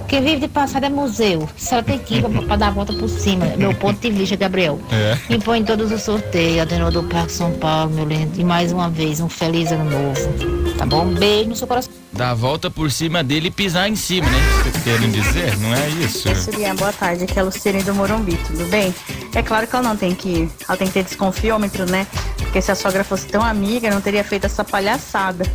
quem 0.07 0.21
vive 0.21 0.41
de 0.41 0.47
passado 0.47 0.85
é 0.85 0.89
museu. 0.89 1.47
Se 1.57 1.73
ela 1.73 1.83
tem 1.83 1.99
que 1.99 2.15
ir 2.15 2.21
pra, 2.21 2.41
pra 2.41 2.55
dar 2.55 2.67
a 2.67 2.71
volta 2.71 2.93
por 2.93 3.09
cima. 3.09 3.45
Meu 3.57 3.73
ponto 3.73 3.99
de 3.99 4.09
vista, 4.11 4.35
Gabriel. 4.35 4.79
É. 4.91 5.17
E 5.29 5.39
põe 5.39 5.63
todos 5.63 5.91
os 5.91 6.01
sorteios, 6.01 6.61
Adenor 6.61 6.91
do 6.91 7.03
Parque 7.03 7.31
São 7.31 7.51
Paulo, 7.53 7.93
meu 7.93 8.05
lindo. 8.05 8.39
E 8.39 8.43
mais 8.43 8.71
uma 8.71 8.89
vez, 8.89 9.19
um 9.19 9.29
feliz 9.29 9.71
ano 9.71 9.89
novo. 9.89 10.75
Tá 10.77 10.85
bom? 10.85 11.05
Um 11.05 11.13
beijo 11.13 11.49
no 11.49 11.55
seu 11.55 11.67
coração. 11.67 11.91
Dar 12.11 12.31
a 12.31 12.33
volta 12.33 12.71
por 12.71 12.89
cima 12.91 13.21
dele 13.21 13.49
e 13.49 13.51
pisar 13.51 13.89
em 13.89 13.95
cima, 13.95 14.29
né? 14.29 14.39
Vocês 14.63 14.83
querem 14.83 15.11
dizer? 15.11 15.57
Não 15.57 15.73
é 15.73 15.89
isso? 15.89 16.33
Surian, 16.35 16.73
boa 16.75 16.93
tarde. 16.93 17.25
Aqui 17.25 17.37
é 17.37 17.41
a 17.41 17.45
Luciene 17.45 17.83
do 17.83 17.93
Morumbi, 17.93 18.37
tudo 18.47 18.65
bem? 18.69 18.95
É 19.33 19.41
claro 19.41 19.67
que 19.67 19.75
ela 19.75 19.89
não 19.89 19.97
tem 19.97 20.15
que 20.15 20.29
ir. 20.29 20.49
Ela 20.67 20.77
tem 20.77 20.87
que 20.87 20.93
ter 20.93 21.03
desconfiômetro, 21.03 21.85
né? 21.85 22.07
Porque 22.37 22.61
se 22.61 22.71
a 22.71 22.75
sogra 22.75 23.03
fosse 23.03 23.27
tão 23.27 23.43
amiga, 23.43 23.89
não 23.89 23.99
teria 23.99 24.23
feito 24.23 24.45
essa 24.45 24.63
palhaçada. 24.63 25.45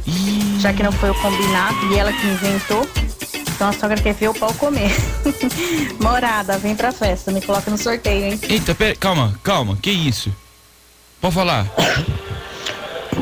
Já 0.59 0.71
que 0.75 0.83
não 0.83 0.93
foi 0.93 1.11
o 1.11 1.15
combinado 1.15 1.95
e 1.95 1.99
ela 1.99 2.13
que 2.13 2.27
inventou. 2.27 2.87
Então 3.61 3.69
a 3.69 3.73
sogra 3.75 4.01
quer 4.01 4.15
ver 4.15 4.29
o 4.29 4.33
pau 4.33 4.55
comer. 4.55 4.91
Morada, 6.01 6.57
vem 6.57 6.75
pra 6.75 6.91
festa, 6.93 7.31
me 7.31 7.43
coloca 7.43 7.71
no 7.71 7.77
sorteio, 7.77 8.25
hein? 8.33 8.41
Eita, 8.49 8.75
pera, 8.75 8.97
calma, 8.97 9.39
calma, 9.43 9.77
que 9.83 9.91
isso? 9.91 10.35
Pode 11.21 11.35
falar. 11.35 11.67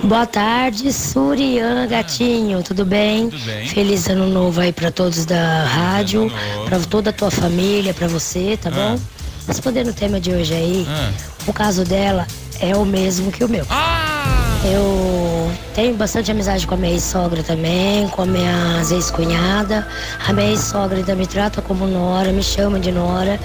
Boa 0.05 0.27
tarde, 0.27 0.93
Surian 0.93 1.89
Gatinho, 1.89 2.63
tudo 2.63 2.85
bem? 2.87 3.31
Tudo 3.31 3.45
bem. 3.47 3.67
Feliz 3.67 4.07
ano 4.07 4.29
novo 4.29 4.61
aí 4.61 4.73
pra 4.73 4.93
todos 4.93 5.27
da 5.27 5.65
rádio, 5.65 6.31
pra 6.67 6.79
toda 6.79 7.11
a 7.11 7.13
tua 7.13 7.33
família, 7.33 7.93
pra 7.93 8.07
você, 8.07 8.57
tá 8.63 8.71
bom? 8.71 8.97
Respondendo 9.49 9.89
o 9.89 9.93
tema 9.93 10.21
de 10.21 10.31
hoje 10.31 10.55
aí, 10.55 10.87
Ah. 10.89 11.11
o 11.49 11.53
caso 11.53 11.85
dela 11.85 12.29
é 12.61 12.77
o 12.77 12.85
mesmo 12.85 13.33
que 13.33 13.43
o 13.43 13.49
meu. 13.49 13.67
Eu 14.65 15.51
tenho 15.75 15.97
bastante 15.97 16.31
amizade 16.31 16.67
com 16.67 16.75
a 16.75 16.77
minha 16.77 16.93
ex-sogra 16.93 17.43
também, 17.43 18.09
com 18.09 18.23
a 18.23 18.27
minha 18.27 18.83
ex-cunhada. 18.91 19.87
A 20.27 20.33
minha 20.33 20.51
ex-sogra 20.51 20.97
ainda 20.97 21.15
me 21.15 21.27
trata 21.27 21.63
como 21.63 21.87
nora, 21.87 22.33
me 22.33 22.43
chama 22.43 22.81
de 22.81 22.91
nora. 22.91 23.39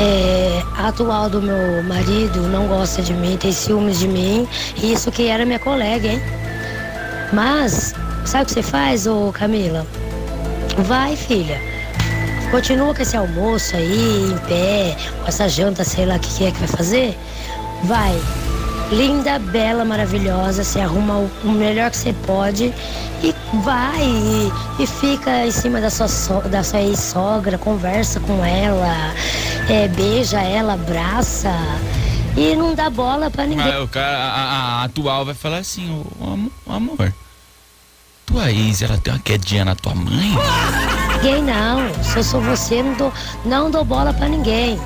É, 0.00 0.62
a 0.76 0.88
atual 0.88 1.30
do 1.30 1.40
meu 1.40 1.82
marido 1.82 2.42
não 2.42 2.68
gosta 2.68 3.02
de 3.02 3.12
mim, 3.14 3.36
tem 3.36 3.52
ciúmes 3.52 3.98
de 3.98 4.06
mim. 4.06 4.46
E 4.76 4.92
isso 4.92 5.10
que 5.10 5.28
era 5.28 5.46
minha 5.46 5.58
colega, 5.58 6.08
hein? 6.08 6.22
Mas, 7.32 7.94
sabe 8.24 8.44
o 8.44 8.46
que 8.46 8.52
você 8.52 8.62
faz, 8.62 9.06
ô 9.06 9.32
Camila? 9.32 9.86
Vai, 10.78 11.16
filha. 11.16 11.60
Continua 12.50 12.94
com 12.94 13.02
esse 13.02 13.16
almoço 13.16 13.76
aí, 13.76 14.30
em 14.32 14.38
pé, 14.46 14.96
com 15.20 15.28
essa 15.28 15.48
janta, 15.48 15.84
sei 15.84 16.06
lá 16.06 16.16
o 16.16 16.20
que 16.20 16.34
que 16.34 16.46
é 16.46 16.50
que 16.50 16.58
vai 16.58 16.68
fazer. 16.68 17.18
Vai. 17.84 18.18
Linda, 18.90 19.38
bela, 19.38 19.84
maravilhosa, 19.84 20.64
se 20.64 20.80
arruma 20.80 21.14
o, 21.18 21.30
o 21.44 21.50
melhor 21.50 21.90
que 21.90 21.96
você 21.98 22.12
pode 22.26 22.72
e 23.22 23.34
vai 23.62 24.00
e, 24.02 24.52
e 24.82 24.86
fica 24.86 25.44
em 25.46 25.50
cima 25.50 25.78
da 25.80 25.90
sua, 25.90 26.08
so- 26.08 26.40
da 26.48 26.62
sua 26.64 26.80
ex-sogra, 26.80 27.58
conversa 27.58 28.18
com 28.20 28.42
ela, 28.42 29.12
é, 29.68 29.88
beija 29.88 30.40
ela, 30.40 30.72
abraça 30.72 31.52
e 32.34 32.56
não 32.56 32.74
dá 32.74 32.88
bola 32.88 33.30
pra 33.30 33.44
ninguém. 33.44 33.66
Mas 33.66 33.82
o 33.82 33.88
cara, 33.88 34.16
a, 34.16 34.80
a- 34.80 34.84
atual 34.84 35.24
vai 35.26 35.34
falar 35.34 35.58
assim, 35.58 36.02
amo- 36.22 36.50
amor, 36.66 37.12
tua 38.24 38.50
ex, 38.50 38.80
ela 38.80 38.96
tem 38.96 39.12
uma 39.12 39.20
quedinha 39.20 39.66
na 39.66 39.74
tua 39.74 39.94
mãe? 39.94 40.32
Ninguém 41.16 41.42
não. 41.42 41.92
Se 42.02 42.16
eu 42.18 42.24
sou 42.24 42.40
você, 42.40 42.82
não 42.82 42.94
dou, 42.94 43.12
não 43.44 43.70
dou 43.70 43.84
bola 43.84 44.14
pra 44.14 44.28
ninguém. 44.28 44.80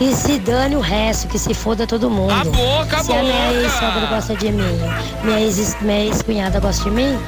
Que 0.00 0.14
se 0.16 0.38
dane 0.38 0.76
o 0.76 0.80
resto, 0.80 1.28
que 1.28 1.38
se 1.38 1.52
foda 1.52 1.86
todo 1.86 2.08
mundo. 2.08 2.32
A 2.32 2.42
boca, 2.44 2.96
a 2.96 3.04
se 3.04 3.12
a 3.12 3.22
minha 3.22 3.52
ex-sogra 3.52 4.06
gosta 4.06 4.34
de 4.34 4.50
mim, 4.50 4.78
minha 5.22 5.40
ex- 5.42 5.76
ex-cunhada 5.82 6.58
gosta 6.58 6.84
de 6.84 6.90
mim, 6.90 7.18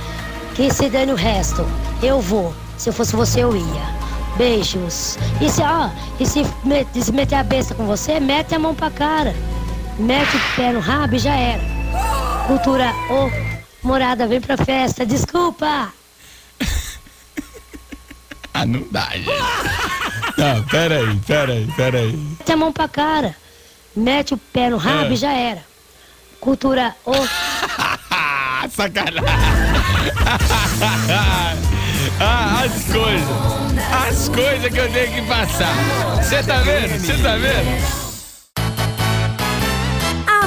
que 0.55 0.73
se 0.73 0.89
dane 0.89 1.13
o 1.13 1.15
resto. 1.15 1.67
Eu 2.03 2.19
vou. 2.19 2.55
Se 2.79 2.89
eu 2.89 2.93
fosse 2.95 3.15
você, 3.15 3.41
eu 3.45 3.55
ia. 3.55 4.03
Beijos. 4.39 5.19
E 5.39 5.51
se, 5.51 5.61
ó, 5.61 5.91
e 6.19 6.25
se, 6.27 6.47
me- 6.65 6.87
se 6.99 7.13
meter 7.13 7.35
a 7.35 7.43
besta 7.45 7.75
com 7.75 7.85
você, 7.85 8.19
mete 8.19 8.55
a 8.55 8.59
mão 8.59 8.75
pra 8.75 8.91
cara. 8.91 9.37
Mete 9.99 10.35
o 10.35 10.41
pé 10.57 10.73
no 10.73 10.81
rabo 10.81 11.15
e 11.17 11.19
já 11.19 11.35
era. 11.37 11.63
Cultura, 12.47 12.91
ô, 13.11 13.31
morada, 13.87 14.27
vem 14.27 14.41
pra 14.41 14.57
festa, 14.57 15.05
desculpa. 15.05 15.93
Ah, 18.55 18.67
não 18.67 18.85
dá, 18.91 19.09
gente. 19.13 20.02
Não, 20.39 20.63
peraí, 20.65 21.17
peraí, 21.27 21.67
peraí. 21.77 22.13
Mete 22.13 22.53
a 22.53 22.57
mão 22.57 22.73
pra 22.73 22.89
cara. 22.89 23.35
Mete 23.95 24.35
o 24.35 24.39
pé 24.39 24.71
no 24.71 24.77
rabo 24.79 25.11
É. 25.11 25.13
e 25.13 25.17
já 25.17 25.33
era. 25.33 25.63
Cultura. 26.41 26.95
Ah, 28.11 28.67
sacanagem. 28.75 29.23
ah, 32.21 32.63
as 32.65 32.85
coisas. 32.93 33.29
As 34.09 34.29
coisas 34.29 34.73
que 34.73 34.79
eu 34.79 34.93
tenho 34.93 35.13
que 35.13 35.23
passar. 35.23 35.75
Você 36.23 36.43
tá 36.43 36.57
vendo? 36.59 36.99
Você 37.01 37.15
tá 37.23 37.37
vendo? 37.37 38.02